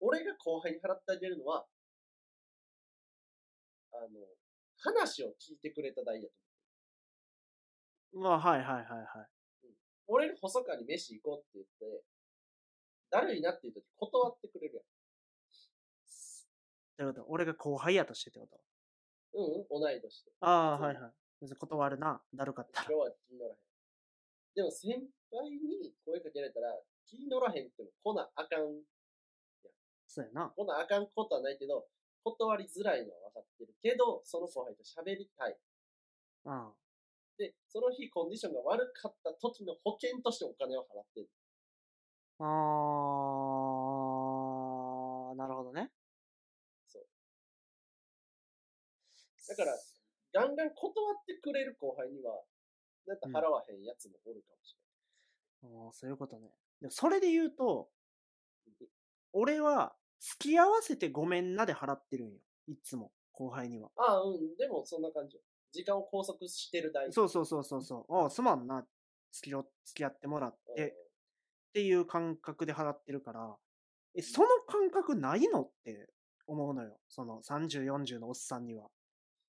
[0.00, 1.66] 俺が後輩に払ってあげるのは、
[3.92, 4.08] あの、
[4.76, 6.34] 話を聞いてくれた代やと。
[8.18, 9.28] まあ、はいはいはいはい。
[10.06, 12.04] 俺が細川に飯行こうって言って、
[13.10, 14.84] だるいなっていう時断ってくれるやん。
[16.96, 18.60] ということ俺が後輩やとしてってこと？
[19.34, 20.32] うん、同い年で。
[20.40, 21.12] ああ、そうはいはい。
[21.40, 22.22] 別に断るな。
[22.34, 22.88] だるかったら。
[22.90, 23.58] 今日は気に乗らへん。
[24.54, 24.88] でも先
[25.30, 26.74] 輩に声かけられたら、
[27.06, 28.82] 気に乗らへんっても来なあかん、
[30.18, 30.52] そうやな。
[30.56, 31.86] 来なあかんことはないけど、
[32.24, 35.56] 断りづらいのは分かってるけど、その後輩と喋りたい。
[36.44, 36.72] うん。
[37.38, 41.30] で、その日コンディションが悪かった時の保険としてお金を払ってる。
[42.40, 45.92] あー、なるほどね。
[46.88, 47.06] そう。
[49.50, 49.78] だから、
[50.32, 52.42] ガンガン断ってくれる後輩には、
[53.06, 54.80] なんか払わへんやつもおるかもしれ
[55.62, 56.50] あーそういうことね。
[56.80, 57.88] でもそれで言うと、
[59.32, 62.38] 俺は、付き合わせてごめんなで払ってるんよ。
[62.66, 63.90] いつも、後輩には。
[63.96, 65.42] ああ、うん、でもそんな感じよ。
[65.72, 68.14] 時間を拘束してる代そうそうそうそうそう。
[68.14, 68.86] ああ、すまんな。
[69.30, 70.94] 付き合付き合ってもらって、
[71.68, 73.56] っていう感覚で払ってるから、
[74.16, 75.62] え、その感覚ないの？
[75.62, 76.08] って
[76.46, 76.98] 思うのよ。
[77.08, 78.86] その30、40のおっさんには。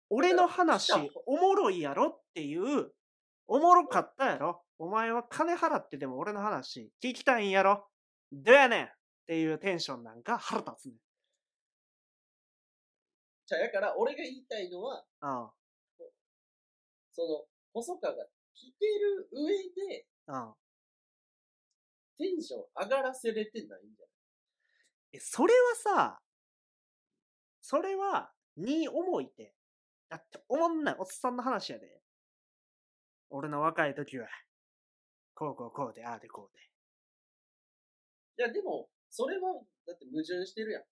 [0.09, 0.91] 俺の話
[1.25, 2.07] おもろいやろ？
[2.07, 2.91] っていう、
[3.47, 4.61] おもろかったやろ？
[4.77, 7.87] お前は金払ってでも俺の話聞きたいんやろ？
[8.33, 8.89] どうやねん
[9.29, 10.95] っていうテンションなんか腹立つねん。
[13.45, 15.51] じゃあ、やから、俺が言いたいのは、あ
[17.11, 19.53] その、細川が来てる上
[19.87, 20.55] で、あ、ああ。
[22.17, 24.05] テンション上がらせれてないんじゃ
[25.13, 26.19] え、それはさ、
[27.61, 29.53] それは、に思いて。
[30.09, 32.01] だって、おもんないおっさんの話やで。
[33.29, 34.27] 俺の若い時は、
[35.35, 36.57] こうこうこうで、ああでこう
[38.39, 38.43] で。
[38.43, 40.83] ないいや、でも、それは、だって矛盾してるやん。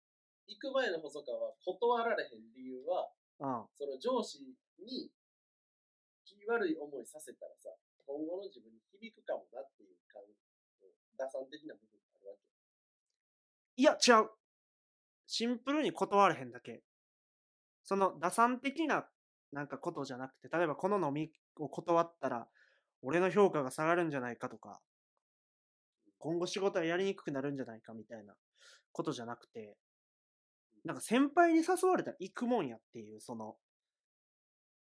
[0.48, 3.66] 行く前の細川は断られへん理由は、うん。
[3.74, 4.40] その上司
[4.78, 5.10] に
[6.24, 7.70] 気悪い思いさせたらさ、
[8.06, 10.22] 今後の自分に響くかもなっていう感
[11.18, 12.40] 打算的な部分があるわけ。
[13.76, 14.30] いや、違う。
[15.26, 16.82] シンプルに断れへんだけ。
[17.82, 19.08] その、打算的な、
[19.52, 22.48] なんかことじゃなくて、例えばこの飲みを断ったら、
[23.02, 24.80] 俺の評価が下がるんじゃないかとか、
[26.18, 28.34] 今後仕事はやりにくくなるんじゃないかみたいな
[28.92, 29.76] ことじゃなくて、
[30.84, 33.56] なんか先輩に誘われたら行くもんやっていう、その、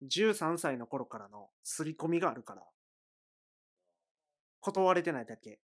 [0.03, 2.63] 13歳の頃からの刷り込みがあるから、
[4.61, 5.61] 断れてないだけ。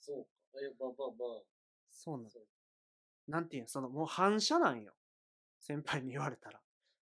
[0.00, 0.30] そうか。
[0.62, 1.42] え、まあまあまあ。
[1.90, 2.42] そうなんそう
[3.28, 4.94] なんていうの、その、もう反射なんよ。
[5.60, 6.60] 先輩に言われたら。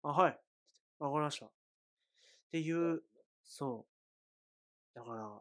[0.03, 0.41] あ、はい。
[1.01, 1.47] わかりました。
[1.47, 1.51] っ
[2.53, 3.03] ていう、
[3.45, 3.94] そう。
[4.95, 5.41] だから、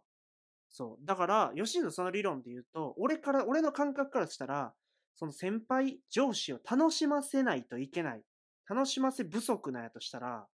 [0.70, 1.06] そう。
[1.06, 4.74] だから、吉野その理論で言うと、俺から、俺の感覚からしたら、
[5.16, 8.24] その先輩、上司を楽しませないといけない。
[8.68, 10.48] 楽しませ不足なんやとしたら、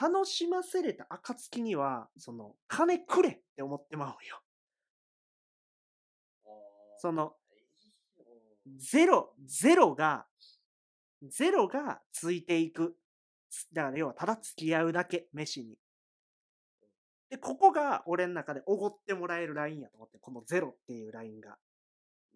[0.00, 4.40] 楽しませれた暁には、その、金くれって思ってまうんよ。
[6.98, 7.36] その、
[8.66, 10.26] うんゼロ、ゼロが、
[11.22, 12.96] ゼロがついていく。
[13.50, 15.76] つだから要はただ付き合うだけ、飯に。
[17.34, 21.58] っで、ここが俺の中でおごってもらえるラインやと思って、このゼロっていうラインが。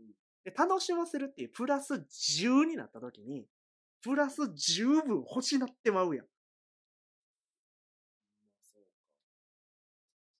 [0.00, 0.06] うん
[0.44, 3.46] で、楽しませるっていうプラス10になった時に、
[4.02, 6.26] プラス10分欲しなってまうやん。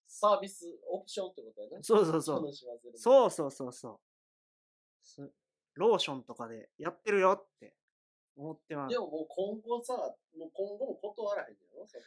[0.09, 1.79] サービスオプションってことやな。
[1.83, 2.43] そうそうそう。
[2.43, 2.99] 楽しませる。
[2.99, 3.99] そうそうそうそう。
[5.05, 5.31] す
[5.75, 7.75] ローションとかでやってるよって
[8.37, 8.99] 思ってまうで。
[8.99, 11.99] ももう今後さ、もう今後も断らへんやろそ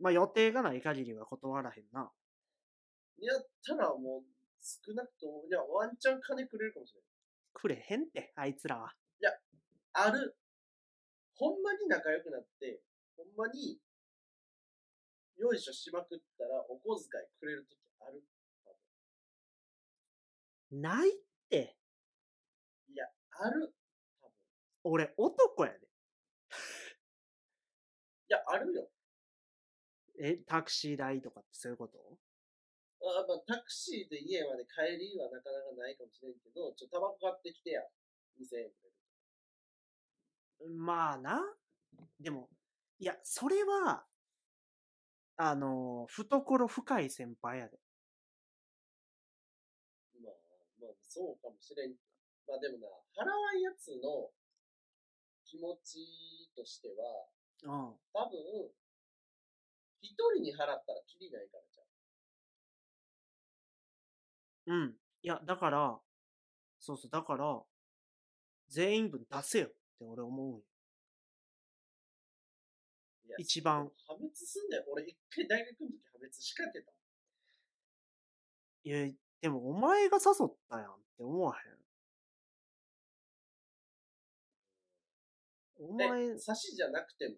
[0.00, 2.10] まあ予定がない限りは断らへんな。
[3.20, 7.08] やったらもう少なくとも、いや、ワンチャン金くれるかもしれない。
[7.54, 8.94] くれへんって、あいつらは。
[10.00, 10.36] ある。
[11.34, 12.80] ほんまに仲良くなって、
[13.16, 13.80] ほんまに、
[15.36, 18.22] よいしょしまくったらお小遣いくれるときある。
[20.70, 21.12] ないっ
[21.48, 21.76] て。
[22.88, 23.74] いや、ある。
[24.20, 24.32] 多分。
[24.84, 25.78] 俺男やで。
[25.78, 25.80] い
[28.28, 28.88] や、あるよ。
[30.20, 32.18] え、タクシー代とかってそういうこと？
[33.00, 37.82] あまあ、タクシーで家まで帰りはなかなかないかもしれんけど、ちょ、タバコ買ってきてや。
[38.38, 38.82] 2000円く
[40.60, 40.74] れる。
[40.74, 41.40] まあな。
[42.20, 42.50] でも、
[42.98, 44.04] いや、それは、
[45.36, 47.78] あの、懐深い先輩やで。
[50.20, 50.34] まあ、
[50.80, 51.94] まあ、そうかもしれん。
[52.48, 54.32] まあでもな、払わんやつの
[55.44, 57.28] 気持ちとしては、
[57.62, 58.00] うん。
[58.12, 58.72] 多分、
[60.00, 61.84] 一人に払ったらきりないからじゃ
[64.72, 64.76] ん。
[64.76, 64.96] うん。
[65.22, 66.00] いや、だから、
[66.78, 67.62] そうそう、だから、
[68.68, 70.60] 全員分出せよって俺思うんよ。
[73.38, 73.90] 一番。
[74.06, 74.84] 破滅すんだよ。
[74.90, 76.92] 俺一回大学の時破滅仕掛けた。
[78.84, 81.78] いや、でもお前が誘ったやんって思わへん？
[85.80, 87.36] お前え、、差しじゃなくても？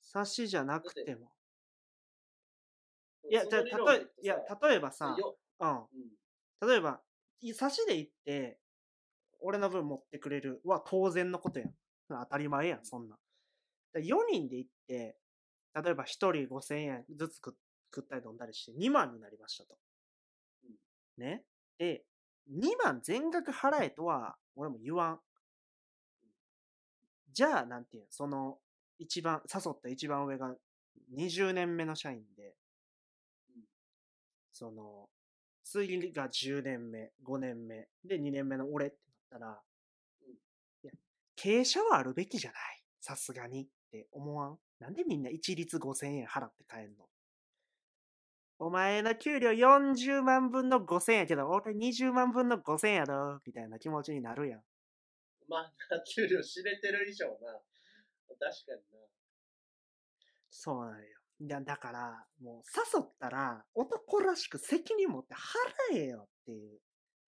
[0.00, 1.31] 差しじゃなくても。
[3.32, 5.70] いや、そじゃあ、例え、いや例えばさ、ようん。
[5.70, 5.72] う
[6.66, 6.68] ん。
[6.68, 7.00] 例えば、
[7.40, 8.58] い差しで行って、
[9.40, 11.74] 俺の分持ってくれるは当然のことやん。
[12.08, 13.16] 当たり前やん、そんな。
[13.94, 15.16] 4人で行って、
[15.74, 17.56] 例えば1人5000円ずつ食
[17.94, 19.76] 食ったり飲んだりして2万になりましたと。
[20.64, 20.76] うん
[21.16, 21.44] ね。
[21.78, 22.04] で、
[22.50, 25.20] 2万全額払えとは、俺も言わん。
[27.32, 28.58] じゃあ、なんていうの、その、
[28.98, 30.54] 一番、誘った一番上が
[31.10, 32.61] 20年目の社員で、うん
[34.62, 35.08] その、
[35.64, 38.96] 次が10年目、5年目、で2年目の俺って
[39.32, 39.60] なったら、
[40.24, 40.36] うんい
[40.84, 40.92] や、
[41.36, 42.60] 傾斜はあるべきじゃない。
[43.00, 44.58] さすがにって思わん？
[44.78, 47.08] なんでみんな一律5000円払って帰んの？
[48.60, 53.40] お前の給料40万分の5000円やけど、俺20万分の5000円やろ？
[53.44, 54.60] みたいな気持ちになるやん。
[55.48, 55.72] まあ、
[56.14, 57.34] 給料知れてる以上な。
[58.28, 58.98] 確かにな。
[60.50, 61.21] そうなんよ。
[61.46, 66.80] だだから、もう誘ったら、男らしく責任持って払えよっていう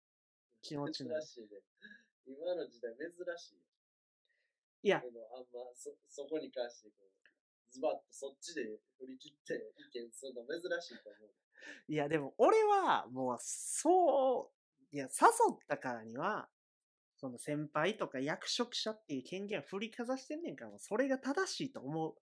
[0.62, 1.05] 気持ち。
[1.05, 1.61] 珍しいね。
[2.27, 3.61] 今の時代珍しいよ。
[4.81, 7.09] いやあんまそ、そこに関してこう、
[7.71, 11.31] ズバッとそっちで振り切って意見するの珍しいと思う。
[11.88, 14.53] いや、でも俺は、もう、そ
[14.92, 16.49] う、いや、誘ったからには、
[17.16, 22.16] その先輩とか役職者っていう権限を振りかざしてんねんから、それが正しいと思う。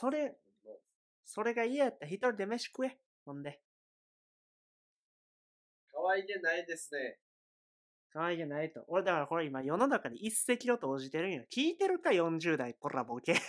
[0.00, 0.74] それ、まあ
[1.24, 2.96] それが嫌やったら一人で飯食え。
[3.26, 3.60] ほんで。
[5.90, 7.18] 可愛げないですね。
[8.12, 8.84] 可愛げないと。
[8.86, 11.42] 俺だからこれ今世の中に一石を投じてるんよ。
[11.52, 13.32] 聞いてるか ?40 代、こらボケ。
[13.32, 13.40] 聞い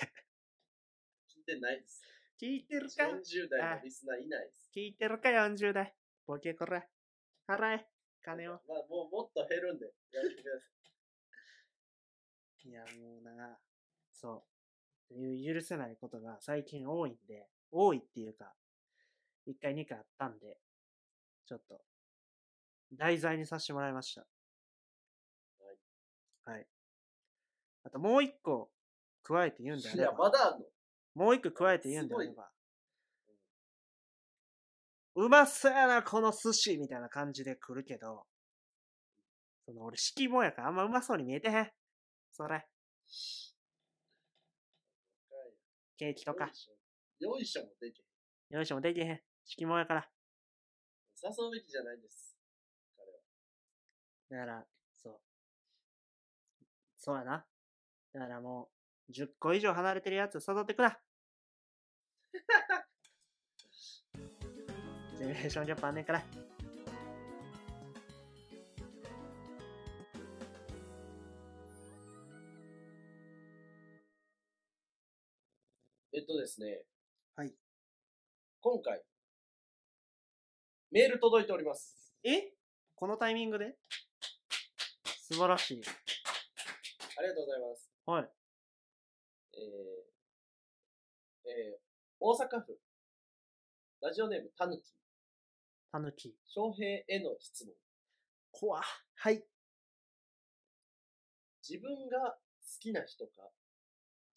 [1.46, 2.02] てないです。
[2.42, 4.72] 聞いてるか？40代のリスナーいないです。
[4.76, 5.94] 聞いてるか ?40 代。
[6.26, 6.84] ボケこら。
[7.48, 7.86] 払え。
[8.24, 8.54] 金を。
[8.54, 10.66] まあ、もうもっと減るんで、やめてくださ
[12.66, 12.70] い。
[12.70, 13.60] いや、もうな、
[14.12, 14.59] そう。
[15.16, 18.54] いう許せないことが最近多いんで、多いっていうか、
[19.46, 20.58] 一回二回あったんで、
[21.46, 21.82] ちょっと、
[22.94, 24.22] 題材にさせてもらいました。
[24.22, 24.28] は
[26.54, 26.58] い。
[26.58, 26.68] はい。
[27.84, 28.70] あともう一個、
[29.24, 30.66] 加えて言うんであいや、まだあんの？
[31.16, 32.50] もう一個加えて言うんであれば、
[35.16, 38.26] うまそうやな、この寿司みたいな感じで来るけど、
[39.66, 41.72] その俺、敷物やからあんまうまそうに見えてへん。
[42.32, 42.66] それ、
[46.00, 46.50] ケーキとか
[47.20, 47.64] よい、しょ。
[47.64, 48.04] もできへ
[48.56, 48.56] ん。
[48.56, 49.22] よいしょもできへん。
[49.44, 50.10] 敷物やから。
[51.22, 52.38] 誘うべきじゃないんです。
[52.96, 53.04] 彼
[54.38, 54.46] は。
[54.46, 55.20] だから、そう。
[56.96, 57.46] そうやな。
[58.14, 58.72] だからも
[59.10, 60.98] う、10個以上離れてるやつ誘ってくな。
[65.18, 66.24] ジェネレーションギャップあんねんから。
[76.20, 76.82] えっとですね。
[77.38, 77.54] はい。
[78.60, 79.02] 今回、
[80.92, 82.14] メール届いております。
[82.26, 82.52] え？
[82.96, 83.78] このタイミングで？
[85.22, 85.82] 素晴らしい。
[87.18, 87.90] ありがとうございます。
[88.06, 88.30] はい。
[89.54, 91.80] えー、えー、
[92.20, 92.78] 大阪府、
[94.02, 94.84] ラジオネームたぬき、
[95.90, 96.36] たぬき。
[96.48, 97.74] 翔平への質問。
[98.52, 99.42] 怖はい。
[101.66, 102.38] 自分が好
[102.82, 103.32] きな人か、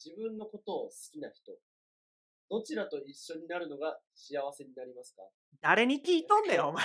[0.05, 1.51] 自分のことを好きな人、
[2.53, 5.23] どちらと一緒になるのが幸せになりますか？
[5.63, 6.85] 誰に聞いとんねん、お前。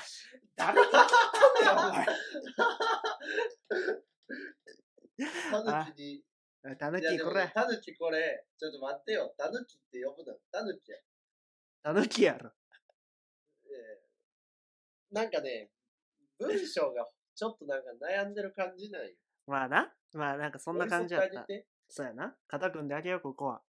[0.56, 2.06] 誰に聞いたんだよ、お前。
[5.52, 6.24] たぬきに。
[6.80, 7.52] たぬいやでもきこれ。
[7.54, 9.36] たぬきこれ、ちょっと待ってよ。
[9.38, 10.38] たぬきって呼ぶな。
[10.54, 10.98] たぬきや。
[11.84, 12.50] たぬきやろ。
[13.66, 15.70] えーなんかね、
[16.40, 19.10] 文章がちょっとなんか悩んでる感じなんよ。
[19.48, 19.94] まあな。
[20.14, 21.46] まあなんかそんな感じやった
[21.90, 22.38] そうやな。
[22.48, 23.62] 肩組んであげよう、ここは。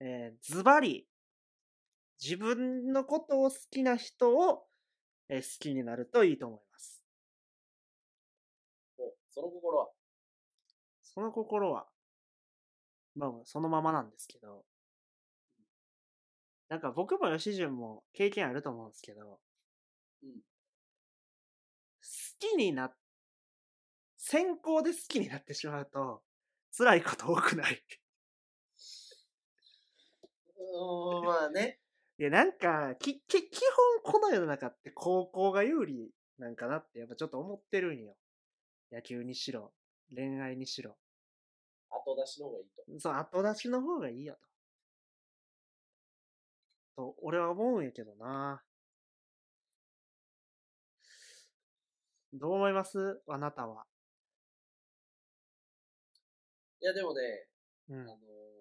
[0.00, 1.06] えー、ズバリ、
[2.22, 4.66] 自分のことを好きな人を、
[5.28, 7.02] えー好きになるといいと思います。
[8.98, 9.88] おその心は？
[11.02, 11.86] その心は、
[13.16, 14.64] まあ、そのままなんですけど、
[16.68, 19.38] なんか僕も吉純も経験あると思うんですけど、
[20.22, 20.30] うん
[22.02, 22.90] 好きにな、
[24.18, 26.22] 先行で好きになってしまうと、
[26.76, 27.82] 辛いこと多くない。
[30.74, 31.78] うーん、まあね。
[32.18, 33.60] いや、なんか、き、き、基
[34.04, 38.16] 本この世の中って高校が有利なんかなってやっぱちょっと思ってるんよ。
[38.92, 39.72] 野球にしろ、
[40.14, 40.96] 恋愛にしろ。
[41.90, 43.00] 後出しの方がいいと。
[43.00, 44.36] そう、後出しの方がいいよ
[46.96, 47.02] と。
[47.02, 48.62] と、俺は思うんやけどな。
[52.32, 53.22] どう思います？
[53.28, 53.84] あなたは。
[56.80, 57.46] いやでもね、
[57.88, 58.00] うん。
[58.02, 58.53] あのー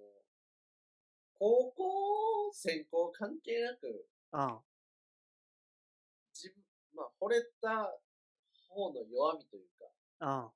[1.43, 4.61] 高校、専攻関係なく、あ
[6.31, 6.63] 自分、
[6.95, 7.99] まあ、惚れた
[8.71, 10.51] 方の弱みというか、あ、あっ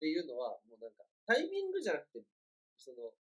[0.00, 2.26] ていうのは、もうなんか、タイミングじゃなくて、
[2.76, 3.14] その、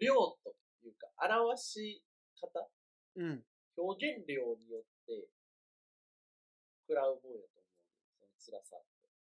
[0.00, 0.50] 量と
[0.82, 2.02] いうか、表し
[2.34, 2.66] 方、
[3.14, 3.44] うん。
[3.76, 5.28] 表現量によって、
[6.88, 7.62] 食らうもんやと
[8.18, 8.34] 思う。
[8.34, 8.82] その辛さっ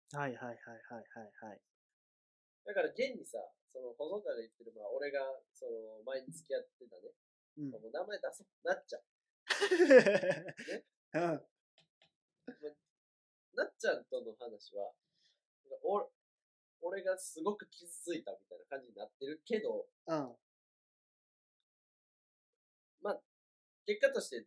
[0.09, 0.17] て。
[0.17, 1.61] はいはいはいはいはいはい。
[2.65, 3.37] だから現にさ、
[3.71, 7.11] その細川が言ってる、まあ俺が、その前に付き合ってたね、
[7.57, 7.71] うん。
[7.71, 8.99] もう名前出そう、なっちゃ
[11.19, 11.23] ん。
[11.33, 11.47] うん。
[13.53, 14.93] なっちゃんとの話は、
[15.83, 16.07] 俺
[16.81, 20.37] 俺がすごく傷ついたみたいな感じになってるけど、うん。
[23.01, 23.21] まあ、
[23.85, 24.45] 結果として、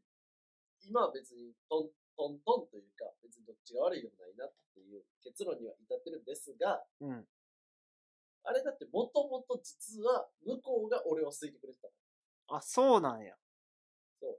[0.83, 7.29] 今は別にトントントンというか、別にどっちが悪いでもないなっていう結論には至ってるんですが、うん。
[8.45, 12.59] あれだってもともと実は向こうが俺を好いてくれてたの。
[12.59, 13.35] あ、そうなんや。
[14.21, 14.39] そう。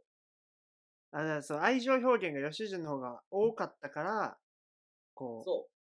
[1.12, 4.38] あ、だからそう、愛情表現が吉純の方が多かったから、
[5.14, 5.74] こう、そう。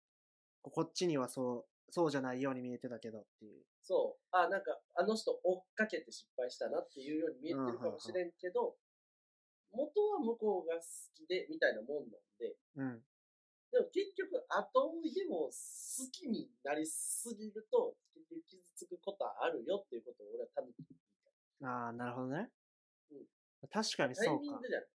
[0.61, 3.63] ここっちにはそう、そうじゃないように見えてたけどっていう。
[3.81, 4.27] そう。
[4.31, 8.77] あ、なんか、あの人追っかけて失敗したなっていうように見えてるかもしれんけど、
[9.73, 10.81] 元は向こうが好
[11.15, 13.03] きで、みたいなもんなんで、うん。
[13.73, 15.51] でも結局、後追いでも好
[16.11, 20.95] きになりすぎると、結局傷つくことはあるよっていうことを俺は多分言い
[21.59, 21.67] たい。
[21.67, 22.49] ああ、なるほどね。
[23.11, 23.25] うん
[23.71, 24.67] 確かにタイそうかミング。
[24.67, 24.87] じゃない。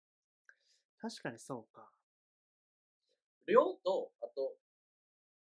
[0.99, 1.89] 確かにそうか。
[3.47, 4.57] 量と、あと、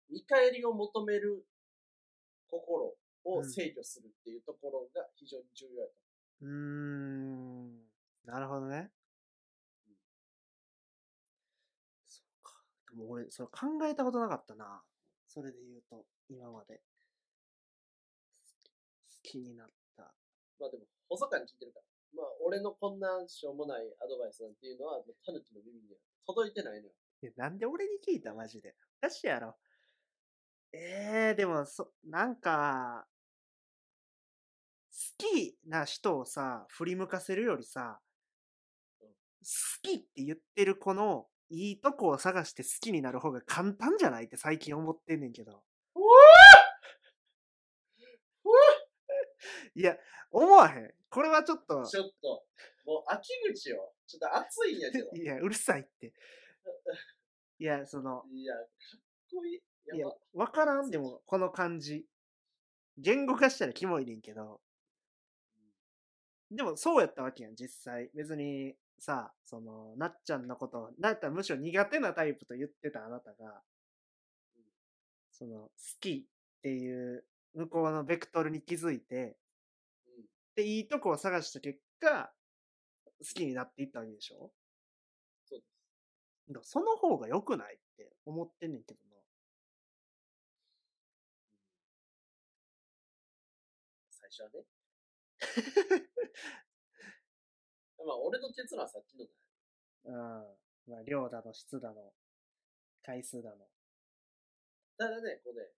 [0.09, 1.45] 見返りを求める
[2.49, 5.93] 心を制御するっていうところが非常に重要やと。
[6.41, 7.79] うーん。
[8.25, 8.91] なるほどね。
[12.05, 12.21] そ
[12.86, 14.81] うも俺、それ考えたことなかったな。
[15.27, 16.81] それで言うと、今まで。
[19.05, 20.13] 好きになった。
[20.59, 21.85] まあでも、細川に聞いてるから。
[22.15, 26.93] まあ、俺のこんなしょうもないアドバイスなんていうのは、タヌキの耳には届いてないのよ。
[27.21, 28.33] いや、なんで俺に聞いた？
[28.33, 28.75] マジで。
[29.01, 29.55] おかしいやろ。
[30.73, 33.07] ええー、でも、そ、なんか、
[34.89, 37.99] 好きな人をさ、振り向かせるよりさ、
[39.01, 39.07] うん
[39.39, 45.63] 好きって言ってる子のいいとこを探して好きになる方が簡単じゃないって最近思ってんねんけど。
[49.75, 49.95] いや、
[50.31, 50.93] 思わへん。
[51.09, 52.43] これはちょっと、ちょっと、
[52.85, 53.93] もう秋口よ。
[54.07, 55.11] ちょっと暑いんやけど。
[55.15, 56.13] いや、うるさいって。
[57.59, 58.65] いや、その、いや、かっ
[59.31, 59.61] こいい。
[59.93, 62.05] いやわからんでも、この感じ。
[62.97, 64.61] 言語化したらキモいねんけど。
[66.49, 68.09] でも、そうやったわけやん、実際。
[68.13, 73.61] 別に、さ、その、なっちゃんのこと、なったらむしろ苦手なタイプと言ってたあなたが、
[75.31, 79.15] その、好きっていう、向こうのベクトルに気づいて、
[80.07, 82.31] うんっていいとこを探した結果、
[83.19, 84.51] 好きになっていったわけでしょ？
[85.45, 85.59] そう
[86.53, 86.71] です。
[86.71, 89.17] その方が良くないって思ってんねんけどな。
[94.11, 94.65] 最初はね。
[98.07, 100.55] まあ、俺の結論はさっきのだよ。
[100.87, 100.95] うん。
[100.95, 102.15] まあ、量だの、質だの、
[103.03, 103.67] 回数だの。
[104.95, 105.75] ただね、こうね、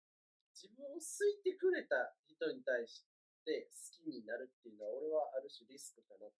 [0.53, 3.01] 自分を好いてくれた人に対し
[3.41, 6.37] て好きになるっていうのは、俺はある種リスクかなと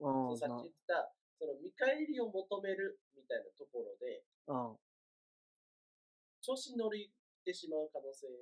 [0.00, 0.32] 思う。
[0.32, 0.38] うん。
[0.40, 4.76] さっき言った、その見返りを求めるみたいなところで、なうん。
[6.40, 7.12] 調子に乗り
[7.44, 8.32] てしまう可能性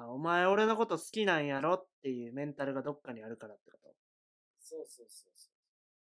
[0.00, 3.78] あ、お前俺のこと好きなんやろっていうメンタルがどっかにあるからってこ
[4.64, 5.54] そうそうそうそう。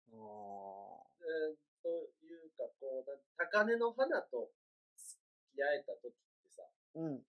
[0.10, 1.92] とおえーと
[2.24, 4.50] いうか、こう、な高嶺の花と
[4.96, 5.22] 付
[5.54, 6.64] き合えた時ってさ、
[6.96, 7.22] うん。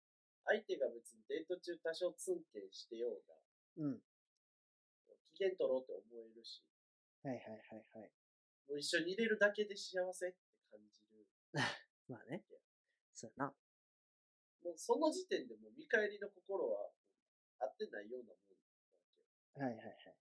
[0.46, 3.34] 相手が別にデート中多少ツンケンしてようが、
[3.82, 3.98] うん。
[5.34, 6.62] 機嫌取ろうって思えるし、
[7.26, 8.10] はいはいはいはい。
[8.70, 10.38] もう一緒に入れるだけで幸せって
[10.70, 11.26] 感じる。
[12.08, 12.46] まあね。
[13.12, 13.54] そうやな。
[14.66, 16.90] もうその時点でもう見返りの心は
[17.62, 18.82] 合ってないようなもんなわ
[19.54, 19.62] けよ。
[19.62, 20.18] はいはいはい。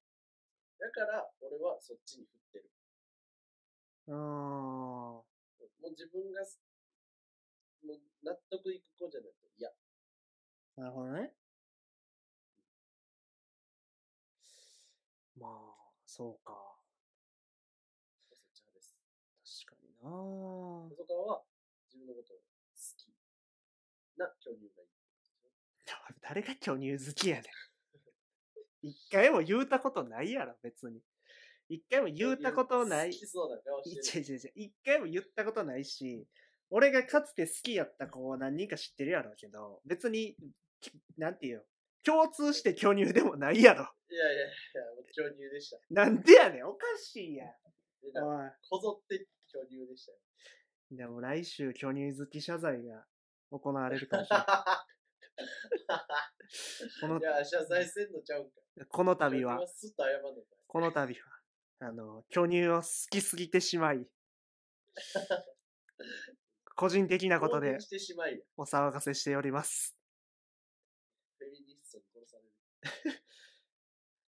[0.78, 2.70] だから、俺はそっちに振ってる。
[4.06, 4.18] うーん。
[4.22, 5.26] も
[5.82, 6.62] う自分がす、
[7.82, 9.74] もう納得いく子じゃないと嫌。
[10.78, 11.34] なるほどね。
[15.42, 16.54] まあ、そうか。
[18.30, 18.94] そっち派です。
[19.66, 20.90] 確かになぁ。
[20.94, 21.42] 細川は
[21.90, 22.45] 自分のことを
[24.18, 24.90] な巨乳がいい。
[26.22, 27.46] 誰が巨乳好きやねん。
[28.88, 31.02] 一回も言うたことないやろ、別に。
[31.70, 33.12] 一回も言うたことない。
[33.12, 34.04] 好きそうな顔いしてる。
[34.04, 36.28] ちいちいち一回も言ったことないし、
[36.70, 40.36] 俺がかつて好きやった子を何人か知ってるやろうけど、別に、
[40.82, 41.64] きなんていうの？
[42.04, 43.92] 共通して巨乳でもないやろ。
[44.10, 44.52] いやいやいや、
[45.12, 45.80] 巨乳でした。
[45.90, 47.50] なんでやねん、おかしいやん。
[48.70, 50.18] こぞって巨乳でしたよ。
[50.92, 53.08] でも来週巨乳好き謝罪が
[53.52, 54.48] 行われるかもしれない。
[57.02, 58.52] このいや、謝罪せんのちゃうんか。
[58.90, 60.44] この度は巨乳は、すっと謝んのかい。
[60.68, 64.08] この度は、あの、巨乳を好きすぎてしまい、
[66.76, 67.78] 個人的なことで。
[68.58, 69.98] お騒がせしております。
[71.38, 72.52] フェミニストに殺される。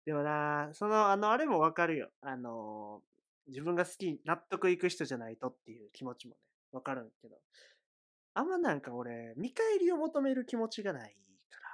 [0.05, 2.11] でもな、その、あの、あれもわかるよ。
[2.21, 3.03] あの、
[3.47, 6.41] 自分が好き、納得いく人じゃないとっていう気持ちもね、
[6.71, 7.39] わかるんけど。
[8.33, 11.15] あんまなんか俺、見返りを求める気持ちがない
[11.49, 11.69] から。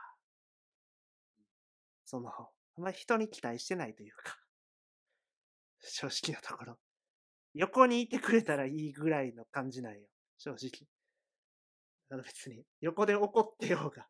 [2.05, 4.39] その、あんま人に期待してないというか。
[5.79, 6.79] 正直なところ。
[7.53, 10.07] 横にいてくれたらいいぐらいの感じなんよ。
[10.37, 10.87] 正直。
[12.09, 14.07] だから別に、横で怒ってようが、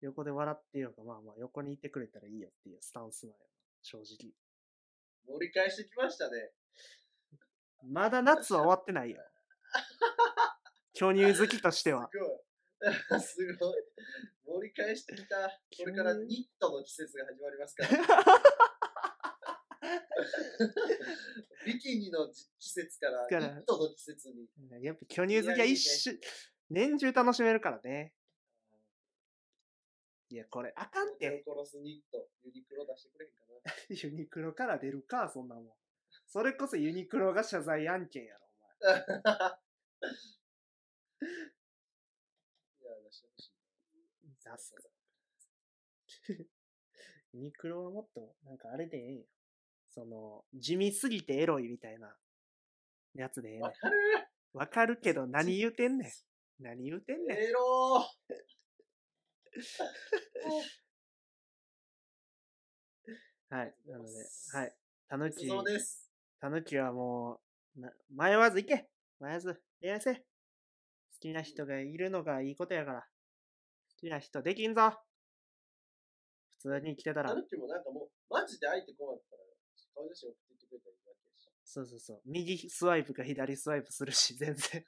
[0.00, 3.38] 横で笑ってようが、まあまあ横にいてくれたらいいよっていうスタンスなんよ。
[3.82, 4.32] 正直。
[5.26, 6.52] 盛り返してきましたね。
[7.82, 9.22] まだ夏は終わってないよ。
[11.00, 12.10] 巨乳好きとしては。
[13.22, 13.74] すごい。
[14.44, 15.48] 盛り返してきた。
[15.48, 17.90] これからニットの季節が始まりますから。
[21.64, 24.84] ビキニの季節からニットの季節に。
[24.84, 26.20] やっぱ巨乳好きは一瞬、
[26.68, 28.12] 年中楽しめるからね。
[30.28, 31.42] いや、これあかんって。
[31.46, 33.72] 殺すニット、ユニクロ出してくれへんかな。
[33.88, 35.72] ユニクロから出るか、そんなもん。
[36.26, 38.46] それこそユニクロが謝罪案件やろ、
[38.82, 39.60] お前。
[41.20, 43.52] いや、出してほしい。
[44.42, 44.82] 出すか。
[47.32, 49.24] ユニクロはもっと、なんかあれでええんよ。
[49.90, 52.14] その、地味すぎてエロいみたいな
[53.14, 53.72] やつでええねんわ。
[53.72, 53.96] かる
[54.52, 56.10] わかるけど何言うてんねん。
[56.62, 57.38] 何言うてんねん。
[57.38, 58.04] エロ
[63.50, 63.74] はい。
[63.86, 64.10] なので、
[64.52, 64.74] はい。
[65.08, 66.08] たぬーき、そうです。
[66.40, 67.40] たぬきはも
[67.76, 68.88] う、な迷わず行け
[69.20, 70.20] 迷わず恋愛せ好
[71.20, 73.00] きな人がいるのがいいことやから。
[73.00, 73.06] 好
[74.00, 74.92] きな人できんぞ
[76.62, 79.42] 普通に来てたらタ、ヌキもなんかもう、マジで相手困ったら、
[79.94, 81.50] 顔写真送っていってくれたらいいわけやし。
[81.64, 82.20] そうそうそう。
[82.24, 84.84] 右スワイプか左スワイプするし、全然。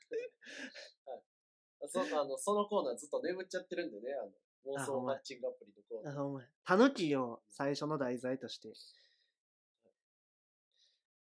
[1.82, 4.32] あ そあのそのコーナーずっと眠っちゃってるんでね、あの
[4.78, 6.18] 妄想マッチングアプリのコーナー。
[6.18, 6.46] あ、お前。
[6.64, 8.72] たぬきを最初の題材として、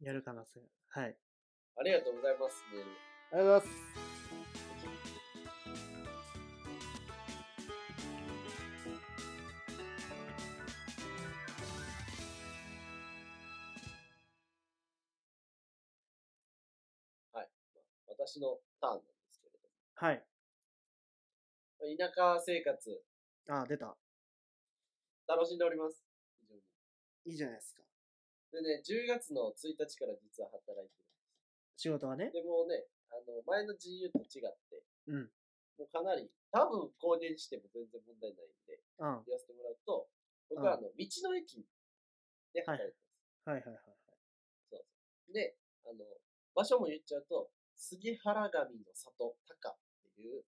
[0.01, 0.61] やる可能性。
[0.89, 1.17] はい。
[1.77, 2.91] ありがとうございます、メール。
[3.33, 4.16] ありがとうございます。
[18.17, 20.25] 私のターンなんですけれどはい。
[21.81, 21.97] も。
[21.97, 23.05] 田舎生活、
[23.49, 23.97] あ、出た。
[25.29, 26.03] 楽しんでおります。
[26.41, 26.63] 非常に。
[27.27, 27.83] いいじゃないですか。
[28.53, 31.07] でね、10月の1日から実は働いてるん
[31.77, 35.31] 仕事はねでもね、あの、前の GU と違って、うん。
[35.77, 39.29] もうかなり、多分購入しても全然問題ないんで、うん。
[39.29, 40.09] 言わせてもらうと、
[40.49, 41.69] 僕はあの、道の駅
[42.55, 43.13] で働いてま
[43.45, 43.51] す。
[43.51, 43.85] はいはいはい
[44.73, 45.33] はい。
[45.33, 46.05] で、あの、
[46.55, 49.77] 場所も言っちゃうと、杉原神の里高っ
[50.17, 50.45] ていう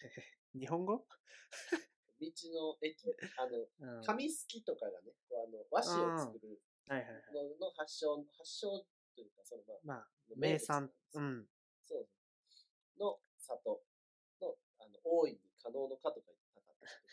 [0.58, 1.06] 日本語？
[2.20, 3.96] 道の駅、あの、 うん。
[3.98, 7.32] はい紙すきとかがね、こうあの和紙を作るはいはい。
[7.32, 8.84] のの発祥、発祥
[9.14, 11.48] というか、そのまあ、まあ、名産うん。
[11.82, 12.08] そう
[12.50, 13.00] そう。
[13.00, 13.82] の里
[14.40, 17.04] の、あの、大いに可能のかとか言ったかっていうと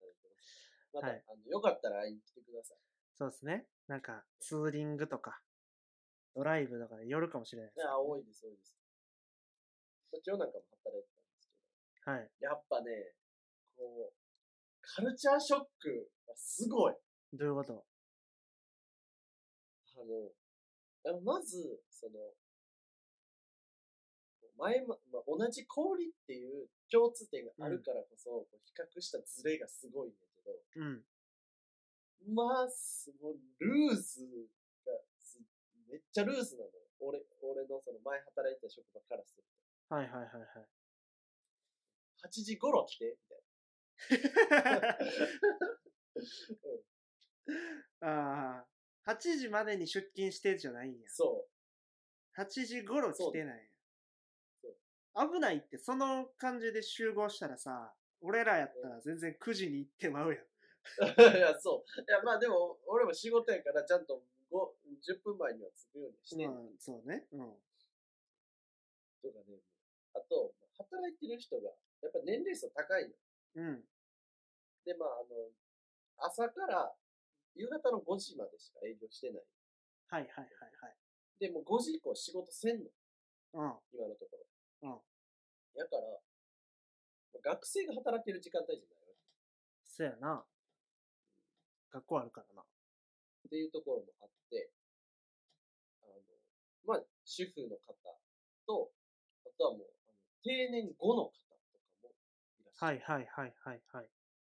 [0.00, 0.90] ころで働いてます。
[0.92, 2.78] また、はいあの、よかったら会いに来てください。
[3.14, 3.68] そうですね。
[3.88, 5.42] なんか、ツーリングとか、
[6.34, 8.77] ドライブとかで寄るかもしれないです、いや、多いです、多いです。
[10.12, 12.30] 今日なんかも働いてたんですけど、はい。
[12.40, 13.14] やっぱね、
[13.76, 14.14] こう、
[14.80, 16.94] カルチャーショックがすごい。
[17.32, 17.84] どういうこと？
[21.04, 22.32] あの、まず、その、
[24.56, 31.04] 前ま、まあ、同じ氷っていう共通点があるからこそ、こう比較したズレがすごいんだけど、うん。
[32.34, 34.26] まあ、すごい、ルーズ
[34.86, 35.40] がす、
[35.90, 36.72] めっちゃルーズなのよ。
[37.00, 39.57] 俺、俺のその前働いてた職場からすると。
[39.88, 40.28] はいはいはいはい。
[42.24, 43.16] 8時頃来て、
[44.10, 44.98] みたいな。
[48.00, 48.08] うん。
[48.08, 48.64] あ
[49.06, 51.08] あ、8時までに出勤してじゃないんや。
[51.08, 51.48] そ
[52.36, 52.40] う。
[52.40, 53.70] 8時頃来てない。
[55.14, 60.44] 危ないって、その感じで集合したらさ、俺らやったら全然9時に行ってまうやん。
[61.36, 62.00] いや、そう。
[62.00, 67.26] いや、まあでも、俺も仕事やから、ちゃんと5 10分前には着くようにしてんまあ、そうね。
[67.32, 67.62] うん。
[69.22, 69.58] とかね。
[70.18, 71.70] あと、働いてる人が、
[72.02, 73.14] やっぱ年齢層高いの。
[73.54, 73.84] うん。
[74.84, 75.50] で、まあ、あの、
[76.18, 76.92] 朝から
[77.54, 79.44] 夕方の5時までしか営業してない。
[80.10, 80.96] はいはいはいはい。
[81.38, 82.90] で、もう5時以降仕事せんの。
[83.54, 83.78] うん。
[83.92, 84.38] 今のとこ
[84.82, 84.90] ろ。
[84.90, 85.78] うん。
[85.78, 86.18] やから、
[87.40, 89.20] 学生が働ける時間帯じゃないわけ。
[89.84, 90.44] そやな。
[91.90, 92.62] 学校あるからな。
[92.62, 92.64] っ
[93.50, 94.70] ていうところもあって、
[96.02, 96.14] あの、
[96.84, 97.94] まあ、主婦の方
[98.66, 98.90] と、
[99.46, 99.97] あとはもう、
[100.42, 101.56] 定年後の方とか
[102.02, 102.10] も
[102.60, 103.02] いらっしゃる。
[103.06, 104.04] はいはいはいはいはい。
[104.04, 104.08] っ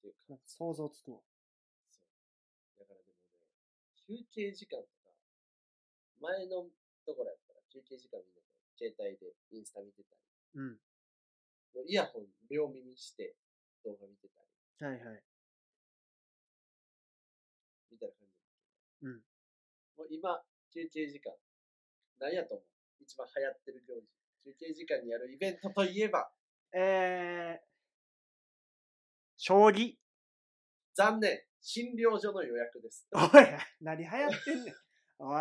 [0.03, 1.21] ていう感なんか想像つくわ。
[1.91, 2.83] じそう。
[2.83, 3.43] だからでもね、
[4.07, 5.11] 休憩時間とか、
[6.21, 6.71] 前の
[7.07, 10.23] ところやったら休憩時間みんなこう携帯でインスタ見てたり、
[10.55, 10.81] うん。
[11.75, 13.37] もうイヤホン両耳して
[13.85, 15.23] 動画見てたり、はいはい。
[17.91, 19.23] みたいな感じうん。
[19.97, 20.43] もう今、
[20.75, 21.33] 休憩時間、
[22.19, 22.67] 何やと思う
[23.03, 24.18] 一番流行ってる行事。
[24.45, 26.31] 休憩時間にやるイベントといえば、
[26.73, 27.67] えー、
[29.37, 29.97] 将棋。
[30.95, 33.07] 残念、診療所の予約です。
[33.13, 33.21] おい、
[33.81, 34.75] 何流行ってんねん。
[35.19, 35.41] おい、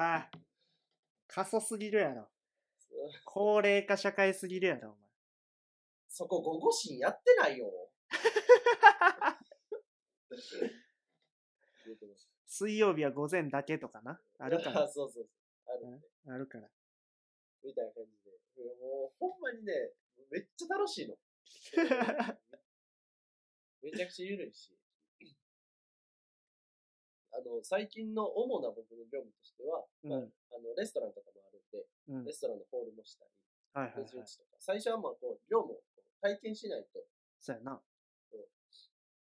[1.27, 2.29] 過疎すぎるやろ。
[3.25, 5.09] 高齢化社会すぎるやろ、お前。
[6.07, 7.71] そこ午後診やってないよ。
[12.47, 14.19] 水曜日は午前だけとかな？
[14.39, 14.87] あるから。
[14.89, 15.29] そうそうそう。
[15.67, 16.69] あるんで、あるから。
[17.63, 18.26] みたいな感じで。
[18.63, 19.93] もう、ほんまにね、
[20.31, 21.17] めっちゃ楽しいの。
[23.81, 24.77] めちゃくちゃ緩いし。
[27.31, 30.19] あの、最近の主な僕の業務としては、うんまあ、
[30.55, 32.25] あのレストランとかもあるんで、うん。
[32.25, 33.31] レストランのホールもしたり、
[33.73, 34.09] はいはいはい。
[34.09, 34.25] とか、
[34.57, 35.83] 最初はまあこう、業務を
[36.19, 37.05] 体験しないと、
[37.39, 37.81] そうやな。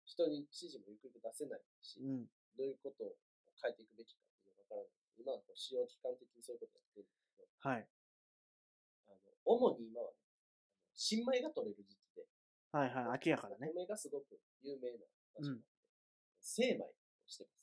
[0.04, 2.30] 人に指示もゆくゆく出せないし、うん。
[2.56, 3.16] どういうことを
[3.60, 4.90] 変えていくべきかっていうのがわからない。
[5.18, 7.88] 今はこう使用期間的にそういうことやってるんですけど、はい。
[9.44, 10.16] 主に今はね、
[10.94, 12.22] 新米が取れる時期で、
[12.72, 13.04] はいはい。
[13.16, 13.72] 秋やからねお。
[13.80, 14.98] 米がすごく有名な
[15.34, 15.64] 場所うなんんで、
[16.40, 16.94] 精米を
[17.26, 17.54] してます。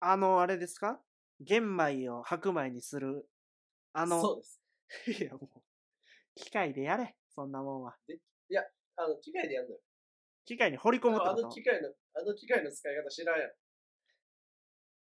[0.00, 1.00] あの、あれですか？
[1.40, 3.28] 玄米を白米にする。
[3.92, 4.60] あの、そうです。
[5.22, 5.62] いやもう、
[6.34, 7.16] 機械でやれ。
[7.28, 7.96] そんなもんは。
[8.96, 9.80] あの、機械でやるのよ。
[10.44, 13.54] 機械に掘り込むってあことの機械の、あの機械の使い方知らんやろ。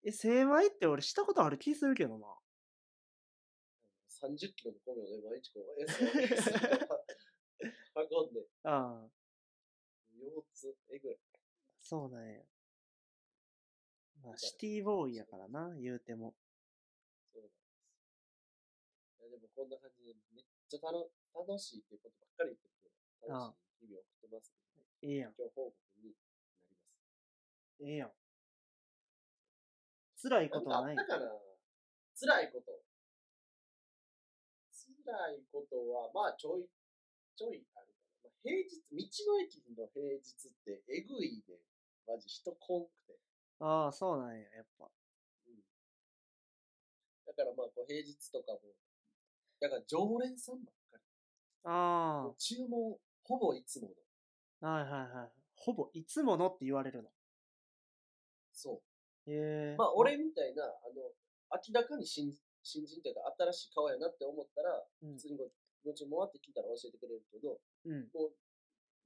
[0.04, 2.26] え、精米って俺したことある気するけどな。
[4.20, 5.64] 30キロの米をね、毎日こう、
[7.94, 9.10] 運んで、 ああ、
[10.18, 11.18] 腰痛、えぐい。
[11.80, 12.42] そうなんや。
[14.22, 16.34] まあ、シティボーイやからな、言うても。
[17.32, 17.60] そうなんです。
[19.20, 22.88] いやでもこんな感じで、めっちゃ楽楽しいっていうことばっかり言ってるけ
[23.28, 25.34] ど、楽しい日々を送ってますけど、ええやん。
[25.38, 26.84] 今日報告になります。
[27.80, 28.12] ええやん。
[30.20, 31.40] 辛いことはないんかあったかな？
[32.18, 32.82] 辛いこと。
[35.08, 36.68] 辛いことは、まあちょい、
[37.32, 38.28] ちょいあるかな。
[38.28, 41.56] まあ、平日、道の駅の平日ってえぐいね。
[42.06, 43.16] マジ人こんくて。
[43.60, 44.84] ああ、そうなんや、やっぱ。
[44.84, 45.64] うん。
[47.24, 48.60] だからまあ、こう平日とかも、
[49.60, 51.02] だから常連さんばっかり。
[51.64, 53.88] あもう注文、ほぼいつも
[54.60, 54.68] の。
[54.68, 55.30] あ、はいはいはい。
[55.56, 57.08] ほぼ、いつものって言われるの。
[58.52, 58.82] そ
[59.26, 59.30] う。
[59.30, 59.76] へえ。
[59.76, 61.12] まあ、俺みたいな、あの、
[61.52, 62.32] 明らかに新
[62.68, 65.48] 新人というか、新しい顔やなって思ったら、うん普通にご
[65.84, 67.56] ご注文あって聞いたら教えてくれるけど、
[67.86, 68.10] うん。
[68.12, 68.36] もう、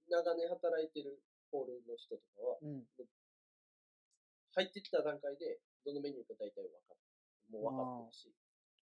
[0.08, 2.82] 長年働いてるホールの人とかは、うん。
[4.56, 6.96] 入ってきた段階で、どのメニューか大体分か
[7.52, 8.34] もう分かってるし、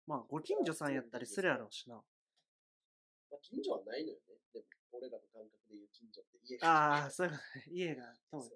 [0.07, 1.95] まあ、ご近所さんやったりするやろうしな。
[1.95, 4.37] まあ、近所はないのよね。
[4.53, 7.65] でも、俺らの感覚で言う近所って家がああ、そういうことね。
[7.67, 8.51] 家が遠い。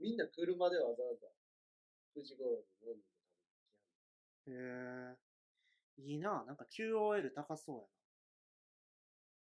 [0.00, 1.28] みんな車でわざわざ、
[2.16, 3.04] 9時頃に飲みに
[4.44, 5.29] 来はんへえ。
[6.04, 6.44] いいな。
[6.44, 7.86] なんか QOL 高そうや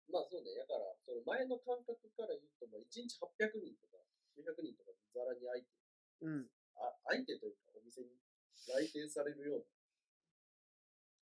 [0.10, 4.02] まあそうね、だから、その前の感覚から言うと、まあ、1日800人とか
[4.34, 5.70] 900人とかざらに相手、
[6.26, 6.34] な。
[6.34, 6.50] うん。
[6.82, 8.18] あ相手というかお店に
[8.66, 9.66] 来店されるような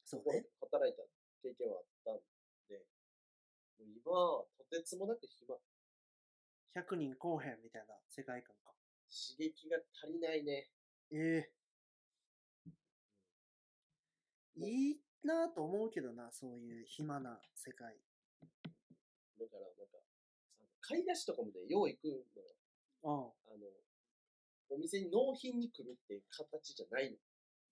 [0.07, 0.47] そうね。
[0.63, 1.03] 働いた
[1.43, 2.23] 経験はあったん
[2.71, 2.79] で、
[3.79, 5.59] もう今はとてつもなく暇、
[6.71, 8.71] 100人来へんみたいな世界観か。
[9.11, 10.69] 刺激が足りないね。
[11.11, 11.57] ええ
[14.59, 17.93] いいなと思うけどな、そういう暇な世界。
[19.38, 19.99] だから、なんか、
[20.80, 22.23] 買い出しとかもね、よう行くのよ。
[23.03, 23.53] ああ。
[23.53, 23.67] あの、
[24.69, 27.17] お店に納品に来るっていう形じゃないの、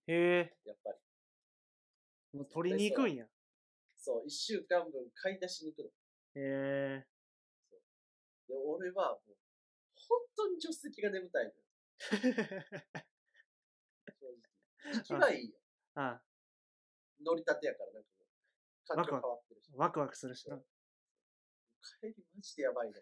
[0.08, 0.54] へえ。
[0.66, 2.38] やっぱり。
[2.38, 3.26] もう取りに行くんや。
[3.96, 5.90] そう、一週間分買い出しに行くの。
[5.90, 5.92] へ
[6.36, 7.08] え。
[8.50, 9.38] で、俺はもう、
[9.96, 11.56] 本当に助手席が眠たいのよ。
[14.20, 14.94] 正直。
[14.94, 15.58] 行きはいいよ。
[15.96, 16.22] あ
[17.26, 18.28] 乗りたてやから、なんかもう、
[18.86, 19.72] 環境変わってるし。
[19.74, 20.58] ワクワクするしな。
[22.02, 23.00] 帰りマジでやばいの。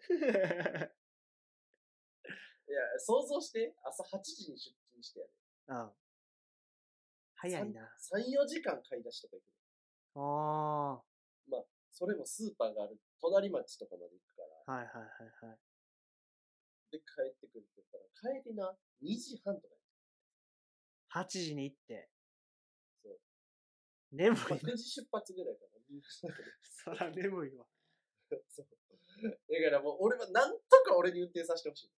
[2.66, 5.32] いや、想像して、朝8時に出勤してやる。
[5.68, 5.94] ああ
[7.36, 7.94] 早いな。
[7.98, 9.46] 3、4時間買い出しとか行く
[10.16, 10.94] の。
[10.96, 11.02] あ
[11.46, 14.78] まあ、それもスーパーがある隣町とかまで行くから、あ。
[14.78, 15.58] はいはいはいはい。
[16.90, 19.74] で、帰ってくるって言ったら、帰りな、2時半とか
[21.14, 22.10] 8時に行って。
[24.14, 24.56] 眠いな。
[24.56, 25.74] 9時出発ぐらいかな。
[26.62, 27.66] そら眠いわ。
[28.48, 28.66] そう。
[29.22, 31.92] だからもう、俺はなんとか俺に運転させてほしい。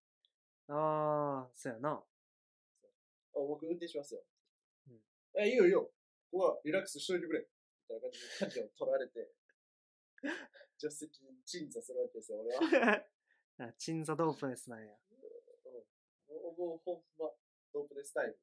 [0.69, 1.91] ああ、そうやな。
[1.93, 2.05] あ
[3.35, 4.25] 僕運転しますよ。
[4.89, 5.01] うん
[5.35, 5.93] え、いいよいいよ。
[6.31, 7.41] ここはリラックスしといてくれ。
[7.41, 7.47] み
[7.89, 9.31] たいな感じで舵を取られて、
[10.79, 13.07] 助手席に鎮座するわけですよ、俺は。
[13.59, 14.93] あ鎮座ドープネスなんや。
[14.93, 15.17] うん
[16.27, 17.31] もうもうほんま、
[17.73, 18.39] ドープネスタイム。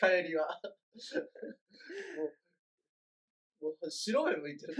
[0.00, 0.60] 帰りは。
[2.16, 2.24] も
[3.60, 4.74] う、もう白目向いてる。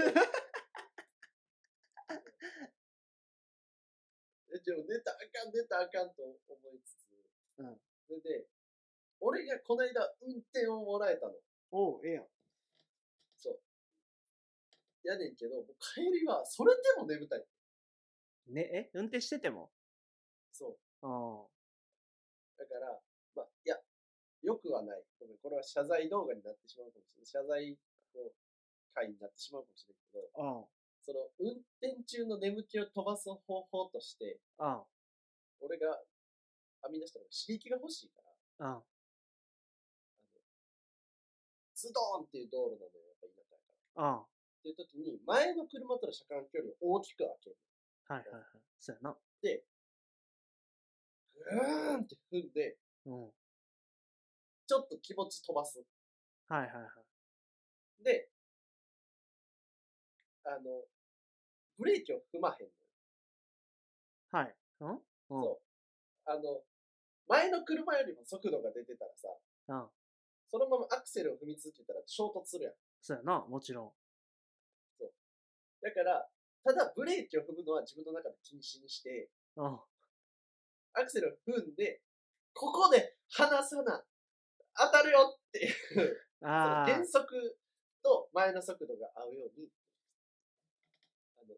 [4.54, 6.38] え、でも寝たらあかん、寝たらあかんと思
[6.72, 7.06] いつつ、
[7.58, 8.46] うんそれで、
[9.20, 11.34] 俺がこの間運転をもらえたの。
[11.72, 12.26] おう、ええやん。
[13.38, 13.60] そう。
[15.02, 17.44] やねんけど、もう帰りはそれでも眠たい。
[18.48, 18.90] ね、え？
[18.94, 19.72] 運転してても？
[20.52, 21.06] そう。
[21.06, 21.46] あ
[22.58, 23.00] だから、
[24.44, 25.02] よくはない。
[25.18, 27.26] ごめん、これは謝罪動画になってしまうかもしれない。
[27.26, 27.78] 謝罪
[28.14, 28.30] の
[28.92, 30.60] 回になってしまうかもしれないけど、あ。
[30.60, 30.64] あ
[31.00, 34.84] その、運転中の眠気を飛ばす方法として、あ。
[34.84, 34.84] あ
[35.60, 35.98] 俺が
[36.84, 38.20] 編み出したのが刺激が欲しいか
[38.60, 38.70] ら、あ。
[38.70, 38.84] ああの、
[41.74, 44.04] ズドーンっていう道路なのよ、やっぱ田舎やから。
[44.04, 44.20] あ。
[44.20, 44.26] あっ
[44.64, 47.56] ていう時に、前の車との車間距離を大きく開ける。
[48.08, 48.14] あ。
[48.14, 48.44] はいはいはい。
[48.78, 49.16] そうやな。
[49.40, 49.64] で、
[51.32, 52.76] ぐーんって踏んで、
[53.06, 53.32] うん。
[54.66, 55.84] ちょっと気持ち飛ばす。
[56.48, 56.80] はいはいは
[58.00, 58.04] い。
[58.04, 58.28] で、
[60.44, 60.84] あの、
[61.78, 62.70] ブレーキを踏まへんのよ。
[64.30, 64.54] はい。
[64.80, 64.88] うん？
[64.90, 64.98] うん。
[65.28, 66.30] そう。
[66.30, 66.64] あの、
[67.28, 69.28] 前の車よりも速度が出てたらさ、
[69.68, 69.90] うん。
[70.50, 72.74] そのままアクセルを踏み続けたら衝突するやん。
[73.00, 73.92] そうやな、もちろん。
[75.82, 76.28] だから、
[76.64, 79.80] ただブレーキを踏むのは自分の中で禁止にして、うん。
[80.94, 82.00] アクセルを踏んで、
[82.54, 84.02] ここで離さな、
[84.76, 86.86] 当たるよっていう、 ああ。
[86.86, 87.58] 減速
[88.02, 89.68] と前の速度が合うように、
[91.36, 91.56] あの、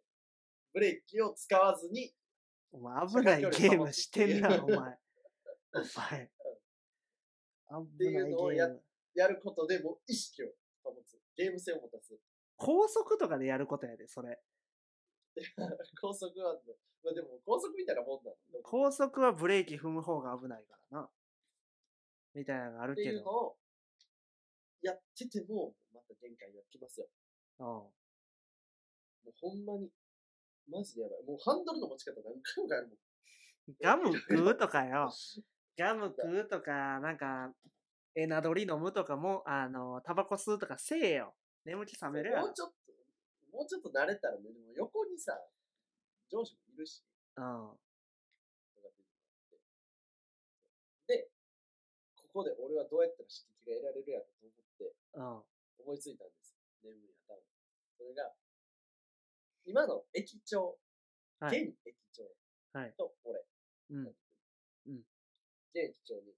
[0.73, 2.15] ブレーキを使わずに、
[2.73, 4.77] お前危ないゲームしてんな、お前。
[4.77, 6.31] お前。
[7.69, 8.69] 危ていうのをや。
[9.15, 10.49] やることでもう意識を
[10.85, 11.19] 保つ。
[11.37, 12.15] ゲーム性を持たす。
[12.57, 14.39] 高速とかでやることやで、それ。
[16.01, 16.61] 高速は、
[17.03, 18.37] まあでも高速みたいなもんなの。
[18.63, 21.11] 高速はブレーキ踏む方が危ないからな。
[22.37, 23.17] みたいなのがあるってけど。
[23.17, 23.57] いうのを、
[24.83, 27.09] やってても、また限界が来ますよ。
[27.59, 27.67] うん。
[27.67, 27.93] も
[29.27, 29.89] うほんまに、
[30.69, 31.25] マジでやばい。
[31.25, 32.99] もうハンドルの持ち方何回も変えるもん。
[33.81, 35.11] ガム食うとかよ。
[35.79, 37.55] ガム食うとか、なんか、
[38.15, 41.35] エナドリ飲むとかも、あの、タバコ吸うとかせえよ。
[41.65, 42.55] 眠気覚めるやろもう。
[42.55, 42.93] ちょっと、
[43.51, 45.39] もうちょっと慣れたらね、でも横にさ、
[46.31, 47.05] 上司もいるし、
[47.37, 47.79] うん。
[52.37, 55.41] ここで俺はどうやったら指摘が得られるやろと思ってうん。
[55.89, 56.53] 思いついたんです。
[56.85, 57.41] 眠い頭。
[57.97, 58.29] それが、
[59.65, 60.77] 今の駅長、
[61.41, 61.63] はい。
[61.65, 62.29] 現駅長
[62.77, 62.93] はい。
[62.93, 63.41] と俺、
[63.89, 64.05] うん。
[64.05, 64.13] 現
[64.85, 65.01] うん
[65.73, 66.37] 駅長に、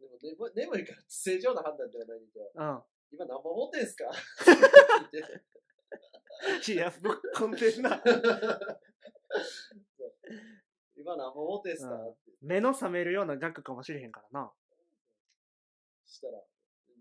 [0.00, 2.82] でも眠眠いから正常な判断ではないんだけど、うん。
[3.12, 4.08] 今何本持ってんすか？
[6.72, 8.00] いや、ぶっこんでんな。
[11.02, 11.94] 今何本持ってんすか？
[11.94, 14.52] うんって目の覚めるような額かもしれへんからな。
[16.06, 16.40] したら、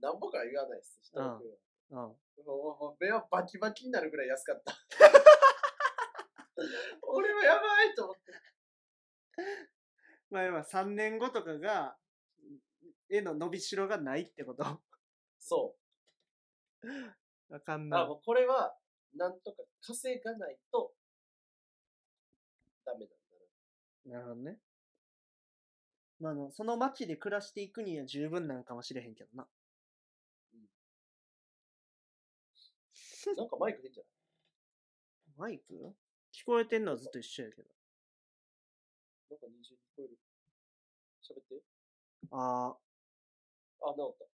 [0.01, 0.99] 何本か言わないっす。
[1.03, 1.55] 人の声は
[1.91, 1.97] うん。
[1.97, 4.73] もうもう目はバキバキになるぐらい安かった。
[7.03, 8.21] 俺はやばいと思って。
[10.29, 11.97] まあ、今3年後とかが、
[13.09, 14.81] 絵の伸びしろがないってこと？
[15.39, 15.75] そ
[17.49, 17.95] わかんう。
[17.95, 18.07] あ、ない。
[18.07, 18.77] もうこれは、
[19.15, 20.93] なんとか稼がないと、
[22.85, 23.15] ダメなんだ
[24.05, 24.59] なるほどね。
[26.19, 29.47] まあ、あの、その街で暮らしていくには十分なんかもしれへんけどな。
[30.53, 30.59] な。
[33.35, 34.09] なんかマイク変じゃな
[35.49, 35.51] い？
[35.51, 35.95] マイク？
[36.33, 37.69] 聞こえてんのはずっと一緒やけど。
[39.29, 40.17] なんか二重に聞こえる。
[41.21, 41.61] 喋って。
[42.31, 42.77] ああ、
[43.89, 44.25] あ、治った。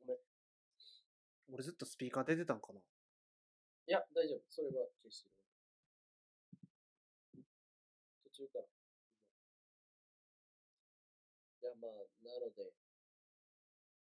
[0.00, 0.16] ごめん。
[0.16, 0.20] い
[1.52, 2.80] 俺ずっとスピーカー出てたんかな。
[3.86, 4.42] や、大丈夫。
[4.48, 5.34] それは消してる。
[8.38, 8.64] 中から。
[11.58, 11.90] いや、まあ、
[12.22, 12.70] なので、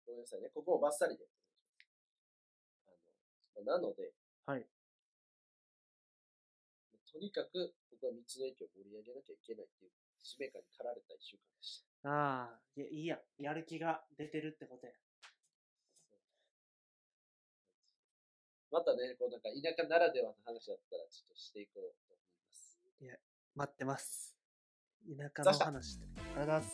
[0.05, 0.51] ごめんなさいね。
[0.53, 1.23] ここもバッサリで。
[2.83, 4.11] あの、まあなので、
[4.45, 4.67] はい。
[7.07, 9.91] とにかく、僕は道の駅を盛り上げなきゃいけないっていう
[10.21, 12.09] 使命感に駆られた一週間でした。
[12.09, 13.19] ああ、いや、いいや。
[13.37, 14.93] やる気が出てるってことや。
[18.71, 23.28] またね、こうなんか田舎ならではの話だったらちょっとしていこうと思います。
[23.59, 24.37] 待ってます。
[25.05, 25.65] 田舎の話。
[25.65, 26.69] ありがとうございます。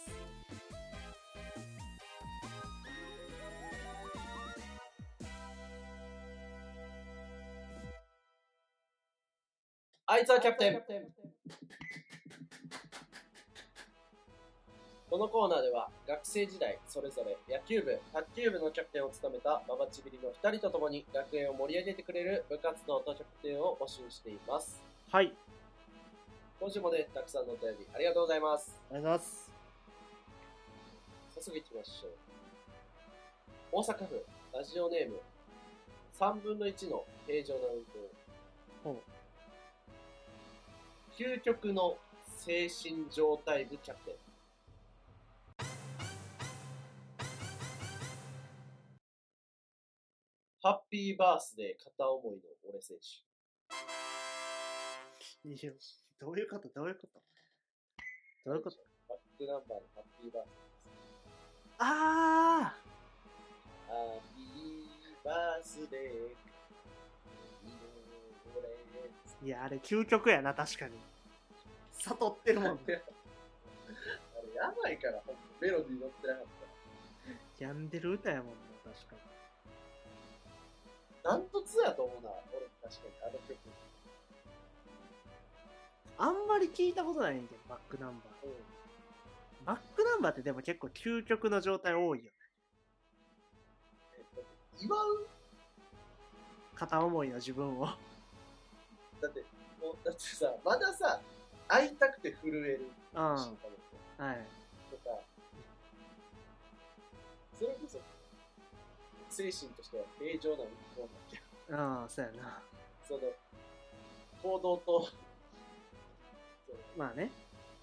[10.06, 10.84] あいつはキャプテン
[15.10, 24.84] このコーナーでは学生時代それぞれ野球部、卓球部のキャプテンを務めたババチビリの2人と共に学園を盛り上げてくれる部活動とキャプテンを募集しています。
[25.10, 25.34] はい。
[26.58, 28.82] 今週もね、たくさんのお便りありがとうございます。
[28.90, 29.52] ありがとうございます。
[31.36, 32.12] 早速行きましょう。
[33.74, 35.20] 大阪府ラジオネーム
[36.18, 37.84] 3分の1の平常な運
[38.84, 39.02] ほう行。
[41.18, 41.98] 究極の
[42.38, 44.16] 精神状態部キャプテン。
[50.62, 52.98] ハッピーバースデー片思いの俺選
[55.44, 55.50] 手。
[55.50, 55.74] いいよ。
[56.20, 57.20] どういうことどういうこと？
[58.46, 58.78] どういうこと？
[59.10, 61.76] バックナンバーのハッピーバースデーです。
[61.80, 62.74] あ
[63.88, 66.36] ハッピーバースデー。
[69.46, 70.98] いや、あれ究極やな、確かに。
[72.00, 72.80] 悟ってるもん。
[72.80, 73.02] あれ
[74.56, 78.54] やばいから、ほんとメロディー乗ってなかった病んでる歌やもんな、
[78.92, 79.22] 確かに。
[81.24, 81.32] ら。
[81.32, 83.58] ダントツやと思うな、俺確かに、あの曲。
[86.18, 88.48] あんまり聞いたことないねんけど、バックナンバー。
[88.48, 88.54] うん。
[89.66, 92.32] バックナンバーってでも結構究極の状態多いよ。
[94.18, 94.44] えっと、
[94.80, 95.28] 祝う
[96.76, 97.86] 片思いの自分を。
[97.86, 99.44] だって、
[99.82, 101.22] もう、だってさ、まださ、
[101.68, 103.22] 会いたくて震えるうん。
[103.22, 103.48] はい。
[104.92, 105.20] とか、
[107.58, 108.00] それこそ、
[109.30, 111.42] 精神としては平常な運行なんだけ？
[111.72, 112.62] ど、うん、そうやな。
[113.08, 113.20] その、
[114.44, 115.10] 行動と、
[116.98, 117.32] まあね。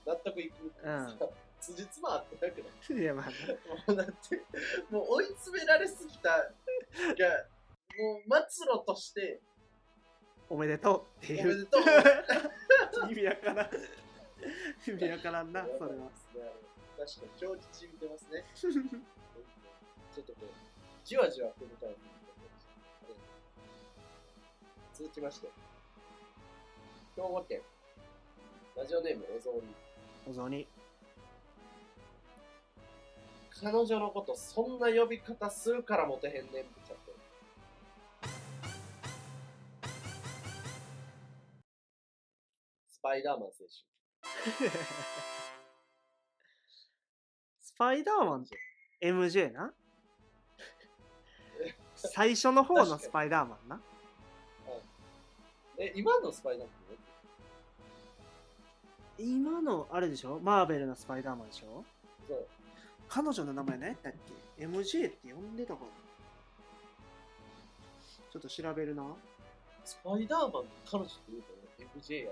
[0.06, 1.28] 納得いく、うんさ
[1.60, 2.64] 辻褄合ってなくな
[2.98, 3.00] い？
[3.00, 3.34] いや、まあね。
[3.86, 4.42] もうだって、
[4.90, 6.44] もう追い詰められすぎたが、
[7.98, 9.40] もう末路として、
[10.48, 11.42] おめでとうっていう。
[11.42, 11.82] おめでとう。
[13.12, 13.70] 意味わからん。
[14.88, 16.10] 意味わからんな、それは。
[16.10, 18.44] 確かに、超実見てますね。
[18.54, 20.46] ちょっとこう、
[21.04, 21.96] じわじわ来るタイプ
[24.94, 25.48] 続きまして、
[27.16, 27.62] 兵庫県、
[28.76, 29.62] ラジオネームお雑煮。
[30.28, 30.66] お雑煮。
[33.60, 37.12] 彼女のことそんな呼び方するからモテへんねんってちゃって。
[42.88, 43.84] スパイダーマン選手。
[47.82, 48.46] パイダーマン
[49.00, 49.74] MJ な？
[51.96, 53.80] 最初の方のスパイダーマンな？
[55.78, 57.01] え、今のスパイダーマン？
[59.18, 60.40] 今のあれでしょ？
[60.42, 61.84] マーベルのスパイダーマンでしょ？
[62.26, 62.46] そう。
[63.08, 64.12] 彼女の名前何やったっ
[64.58, 65.86] け ?MJ って呼んでたかな
[68.32, 69.04] ちょっと調べるな。
[69.84, 71.52] スパイダーマンの彼女って言うと
[71.82, 72.30] ね、MJ や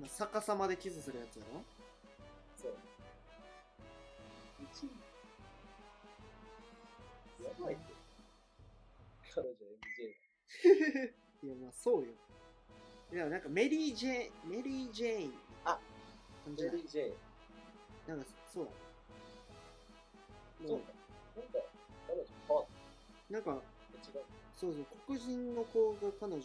[0.00, 1.62] ね逆さまでキスするやつやろ？
[2.56, 2.72] そう。
[4.62, 4.86] 1
[7.44, 7.92] やばいって。
[9.34, 11.02] 彼女 MJ が。
[11.44, 12.12] いや、まあそうよ。
[13.12, 15.32] いや、なんかメリー・ジェーン、メリー・ジェーン。
[16.42, 17.12] あ、感じだ MJ。
[18.08, 18.70] なんか、そうだ。
[20.66, 20.92] そうか。
[21.36, 21.58] なんか、
[22.06, 22.66] 彼女変わっ
[23.30, 23.56] なんか、た。
[24.18, 24.24] 違う。
[24.54, 26.42] そうそう、黒人の子が彼女だっ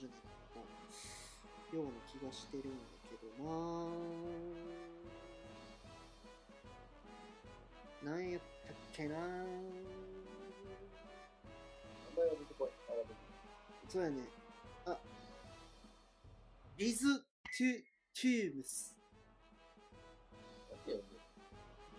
[1.71, 2.77] たような気がしてるんだ
[3.09, 3.49] けどな
[8.11, 9.21] なんやったっけな名
[12.15, 12.69] 前てこい。
[12.89, 12.93] あ、
[13.89, 14.23] そうやね。
[14.85, 14.97] あ、
[16.77, 17.83] リズ・トゥ・
[18.13, 18.96] トゥームス。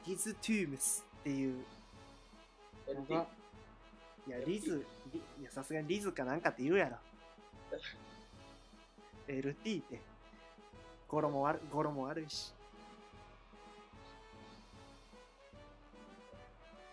[0.08, 1.62] リズ・トゥームスっていう
[2.88, 3.26] るのが、
[4.26, 6.96] いや、リズ、リいや、さすがにリズかなんかって言うやろ。
[9.28, 10.00] LT って、
[11.08, 12.54] 語呂も悪語呂も悪いし。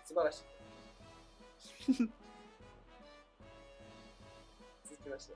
[0.04, 0.44] 素晴らしい。
[4.84, 5.36] 続きまして。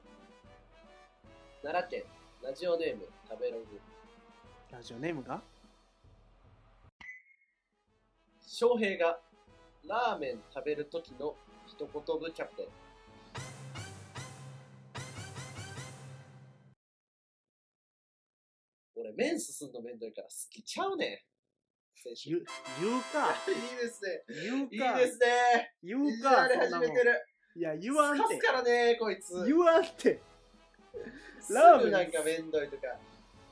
[1.63, 2.03] 奈良県、
[2.43, 3.79] ラジオネーム、食べログ。
[4.69, 5.41] ラジオネームが？
[8.51, 9.19] 翔平が
[9.87, 11.35] ラーメン食べる時の
[11.67, 11.87] 一言
[12.19, 12.65] 部キャプテン。
[18.95, 21.09] 俺、麺すすんのめんどいから好きちゃうねん。
[21.93, 22.29] 選手。
[22.31, 22.45] い言う、
[22.81, 23.35] 言うか。
[23.51, 24.23] いですね。
[24.43, 24.97] 言ういいか。
[24.97, 25.75] ですね。
[25.83, 26.31] 言うか。
[26.31, 27.25] られそんなもん始めてる。
[27.55, 28.47] いや、言わんすかすて。
[28.47, 29.45] からね、こいつ。
[29.45, 30.19] 言わんて。
[31.39, 32.87] すラーメンぐなんかめんどいとか、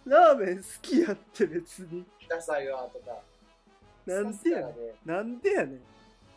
[0.06, 2.04] ラーメン好きやって別に。
[2.28, 3.22] ダサいわとか。
[4.08, 4.74] なんすでやね。
[5.06, 5.74] なんでやね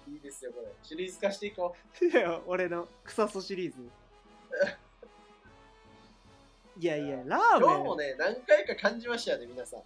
[0.08, 0.12] ん。
[0.12, 0.66] いいですよ、これ。
[0.82, 3.78] シリーズ化していこいや、俺の草そシリーズ。
[6.80, 7.60] いやいや、ラう。
[7.60, 7.70] ーメン。
[7.70, 9.80] 今日もね、何回か感じましたよね、皆さん。
[9.80, 9.82] い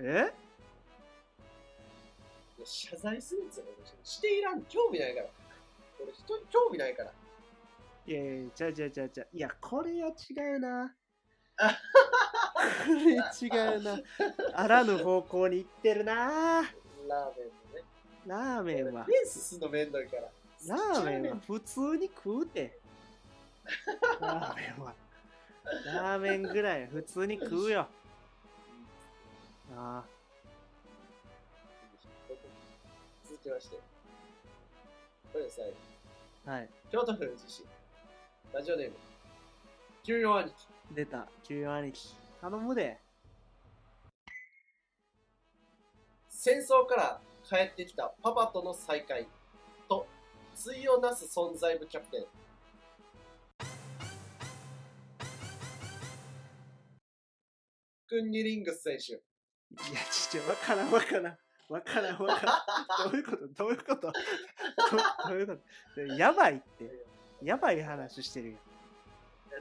[0.00, 0.32] えや
[2.64, 4.62] 謝罪するんですよ、俺していらん。
[4.64, 5.28] 興味ないから。
[6.02, 7.12] 俺、人に興味ないから。
[8.06, 9.28] いやいや、ちゃうちゃうちゃうちゃう。
[9.32, 10.94] いや、これは違うな。
[11.56, 11.78] あ
[12.86, 13.98] これ違うな。
[14.52, 16.62] あらぬ方向に行ってるな。
[17.14, 17.84] ラーメンもね。
[18.26, 19.06] ラーメンは。
[19.06, 20.22] 麺すすんのめんどいから。
[20.66, 22.78] ラーメンは普通に食うて。
[24.20, 24.94] ラーメンは。
[25.86, 27.86] ラーメンぐらい普通に食うよ。
[29.76, 30.04] あ
[33.24, 33.76] 続きまして。
[35.32, 35.72] これですね、
[36.46, 36.68] あ、はい。
[36.90, 37.64] 京都府宇治市。
[38.52, 38.96] ラジオネーム。
[40.04, 40.54] 休養兄貴。
[40.92, 41.26] 出た。
[41.44, 42.14] 休養兄貴。
[42.40, 43.03] 頼むで。
[46.46, 49.26] 戦争から帰ってきたパパとの再会
[49.88, 50.06] と
[50.62, 52.26] 対をなす存在部キャプテン
[58.06, 61.38] クンニリングス選手いや、ちょ、わからんわからん。
[61.70, 63.10] わからんわからん。
[63.10, 63.48] どういうこと？
[63.48, 64.02] どういうこと？
[64.02, 64.12] ど
[65.30, 65.56] どういうこ
[65.96, 66.02] と？
[66.18, 67.06] やばいって。
[67.42, 68.58] やばい話してるよ。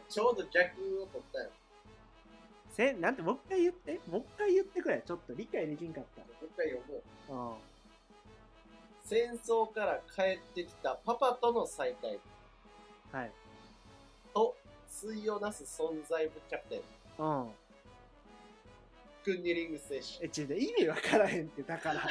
[0.10, 1.50] ちょうど逆を取ったよ
[2.76, 4.00] せなんて、もう一回言って。
[4.10, 5.02] もう一回言ってくれ。
[5.06, 6.84] ちょっと理解できんかっもう一回読
[7.30, 7.58] もうん。
[9.06, 12.20] 戦争から帰ってきたパパとの再会
[13.12, 13.32] はい。
[14.34, 14.56] と
[15.02, 16.82] 対をなす存在部キャプテ
[17.20, 17.52] ンうん。
[19.24, 22.02] クンニリングス選手え、ちょ、意味わからへんって、だから。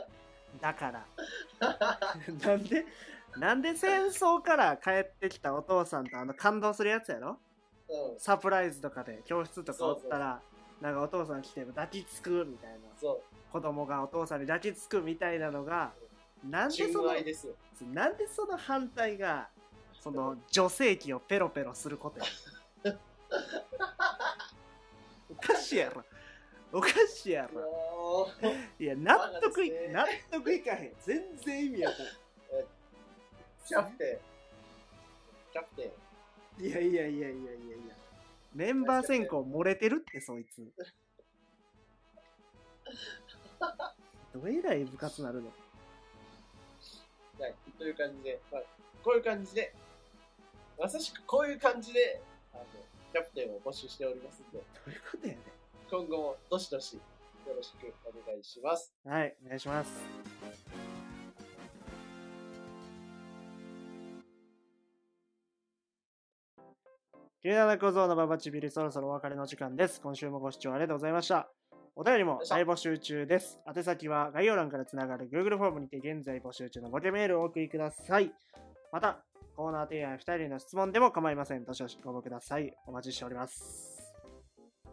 [0.60, 1.06] だから。
[2.40, 2.86] なんで、
[3.36, 7.30] なんで戦争から帰ってきたお父さんとあの感動するやつやろ？
[7.30, 7.45] うん
[8.18, 10.40] サプライズとかで教室とかおったら、
[10.80, 12.76] なんかお父さん来て抱きつくみたいな。
[13.52, 15.92] 子供がお父さんに抱きつくみたいなのが、
[16.48, 17.04] なんでそ純の、
[17.94, 19.48] なんでその反対が、
[20.00, 22.26] その女性器をペロペロすることや。
[25.30, 26.04] おかしいやろ。
[26.72, 28.28] おかしいやろ。
[28.78, 30.94] いや、納得い、納得いかへん。
[31.00, 31.96] 全然意味わか
[33.66, 34.18] キャプテン
[35.52, 35.90] キャプテンん。
[36.58, 37.34] いやいやいやいやいやい
[37.88, 37.94] や。
[38.54, 40.62] メンバー選考漏れてるって、そいつ。
[44.32, 45.52] どえらい部活なるの？
[47.38, 48.62] はい、という感じで、まあ、
[49.02, 49.74] こういう感じで、
[50.78, 52.22] まさしくこういう感じで、
[52.54, 52.64] あの、
[53.12, 55.40] キャプテンを募集しておりますんで、どういうことやね
[55.90, 57.00] 今後もどしどしよ
[57.54, 58.92] ろしくお願いします。
[59.04, 59.10] ん。
[59.10, 60.95] はい、お願いします。
[67.44, 70.00] 97小僧のババチビリそろそろお別れの時間です。
[70.00, 71.48] 今週もご視聴ありがとうございました。
[71.94, 73.60] お便りも大募集中です。
[73.66, 78.32] 宛先は概要欄からつながる Google フォームにて現在募集中のボケメールをお送りください。
[78.90, 79.22] また、
[79.54, 81.64] コーナー提案や2人への質問でも構いません。
[81.64, 82.74] どしどしご応募ください。
[82.86, 84.14] お待ちしております。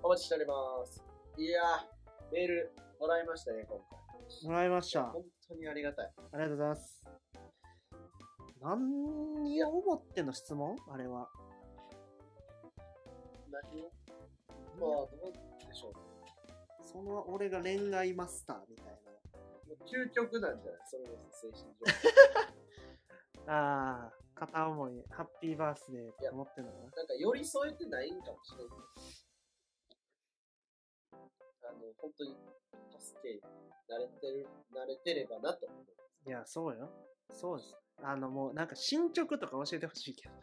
[0.04, 0.54] お待ちしておりま
[0.86, 1.04] す。
[1.38, 4.50] いやー、メールもらいましたね、今回。
[4.50, 5.02] もらいました。
[5.02, 6.12] あ本当にありがたい。
[6.34, 7.04] りがとうございます。
[8.62, 10.76] 何を思っての質問？
[10.92, 11.30] あれは。
[13.54, 13.92] 何を
[14.80, 15.32] まあ、どう
[15.68, 16.00] でしょうね。
[16.82, 18.92] その俺が恋愛マスターみたいな。
[18.92, 20.82] もう究極なんじゃない？
[20.90, 21.86] それこそ精神状
[23.54, 26.84] ああ、片思い、ハッピーバースデーって思ってんのかな？
[26.84, 28.68] なんか寄り添えてないんかもしれない。
[31.66, 32.36] あの、本当に
[33.00, 33.40] 助け、
[33.94, 36.30] 慣れてる、慣れてればなと思う。
[36.30, 36.90] いや、そうよ。
[37.32, 37.76] そうです。
[38.02, 40.42] あの、もうなんか進捗とか教えてほしいけどな。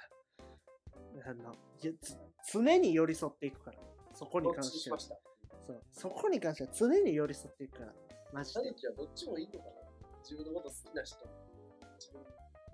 [1.31, 1.55] あの
[2.53, 3.79] 常に寄り添っていくから。
[4.15, 5.17] そこに関してはしま。
[5.17, 5.21] した
[5.67, 7.95] そうそこに関しては常に寄り添っていくから。
[8.33, 8.61] マジで。
[8.61, 9.73] タヌキはどっちもいいのかな
[10.23, 11.17] 自分のこと好きな人、
[11.99, 12.29] 自分が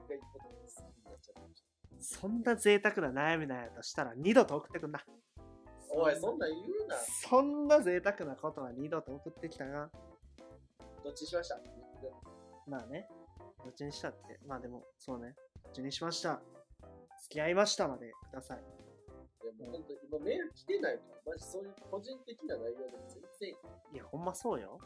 [0.09, 1.67] 言うこと好きになっちゃった人。
[2.01, 5.05] そんな贅沢な悩みなんやとしたら二度と送ってくんな。
[5.91, 6.97] おい、そんなん言うな。
[6.97, 9.91] そんな贅沢なことは二度と送ってきたな。
[11.05, 11.61] どっちにしました？
[12.67, 13.09] まあね。
[13.65, 14.41] どっちにしたって。
[14.47, 15.35] まあでも、そうね。
[15.65, 16.41] どっちにしました。
[17.27, 18.59] 付き合いましたまでください。
[18.63, 24.79] いや、もう本当に今メール来てないから、マジそういう個人的な内容で全然いや、ほんまそうよ。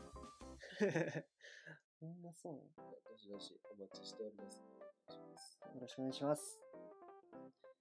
[2.01, 2.63] ほんまそうよ。
[3.05, 4.65] どしどしお待ちしております。
[4.73, 6.61] お願いしますよろしくお願いします。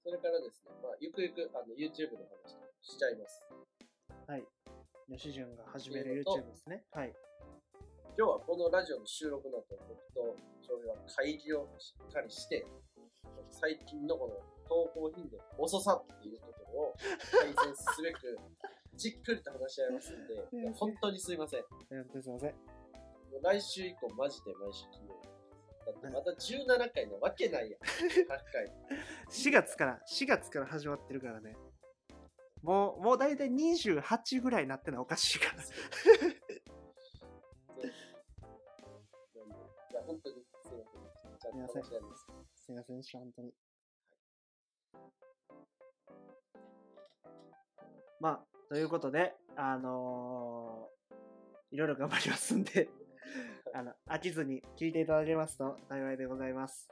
[0.03, 3.47] それからですね、まあ、ゆくゆくあの YouTube の話とかしちゃいます。
[4.27, 4.43] はい。
[5.07, 6.83] 吉潤が始める YouTube ですね。
[6.91, 7.15] はい。
[8.17, 12.67] 今日はこのラジオの収録の後、僕と翔平は会議をしっかりして、
[13.49, 14.33] 最近のこの
[14.67, 16.95] 投稿頻度の遅さっていうところを
[17.31, 18.37] 改善すべく、
[18.95, 21.61] じっくりと話し合いますんで、いや本当にすいません。
[21.61, 22.49] もえーすいません。
[22.49, 22.55] う
[23.41, 25.29] 来週以降、マジで毎週金曜日。
[25.85, 27.81] だってまた17回なわけないやん。
[27.81, 28.71] 100回。
[29.31, 31.55] 4月から、4月から始まってるからね。
[32.61, 35.55] もう、もう大体28ぐらいになってのはおかしいから。
[35.55, 35.73] なんで
[39.91, 41.39] いや、本当にすいません。
[41.39, 42.27] ちゃんと話し合います。
[42.69, 43.51] すいませんでした、本当に。
[48.19, 48.39] まあ、
[48.69, 51.15] ということで、あのー
[51.71, 52.89] いろいろ頑張りますんで、
[53.75, 56.87] あの、飽きずに聞いていただけますと幸いでございます。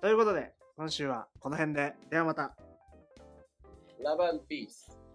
[0.00, 2.56] ということで、今週はこの辺で、ではまた。
[4.02, 5.05] ラブピース。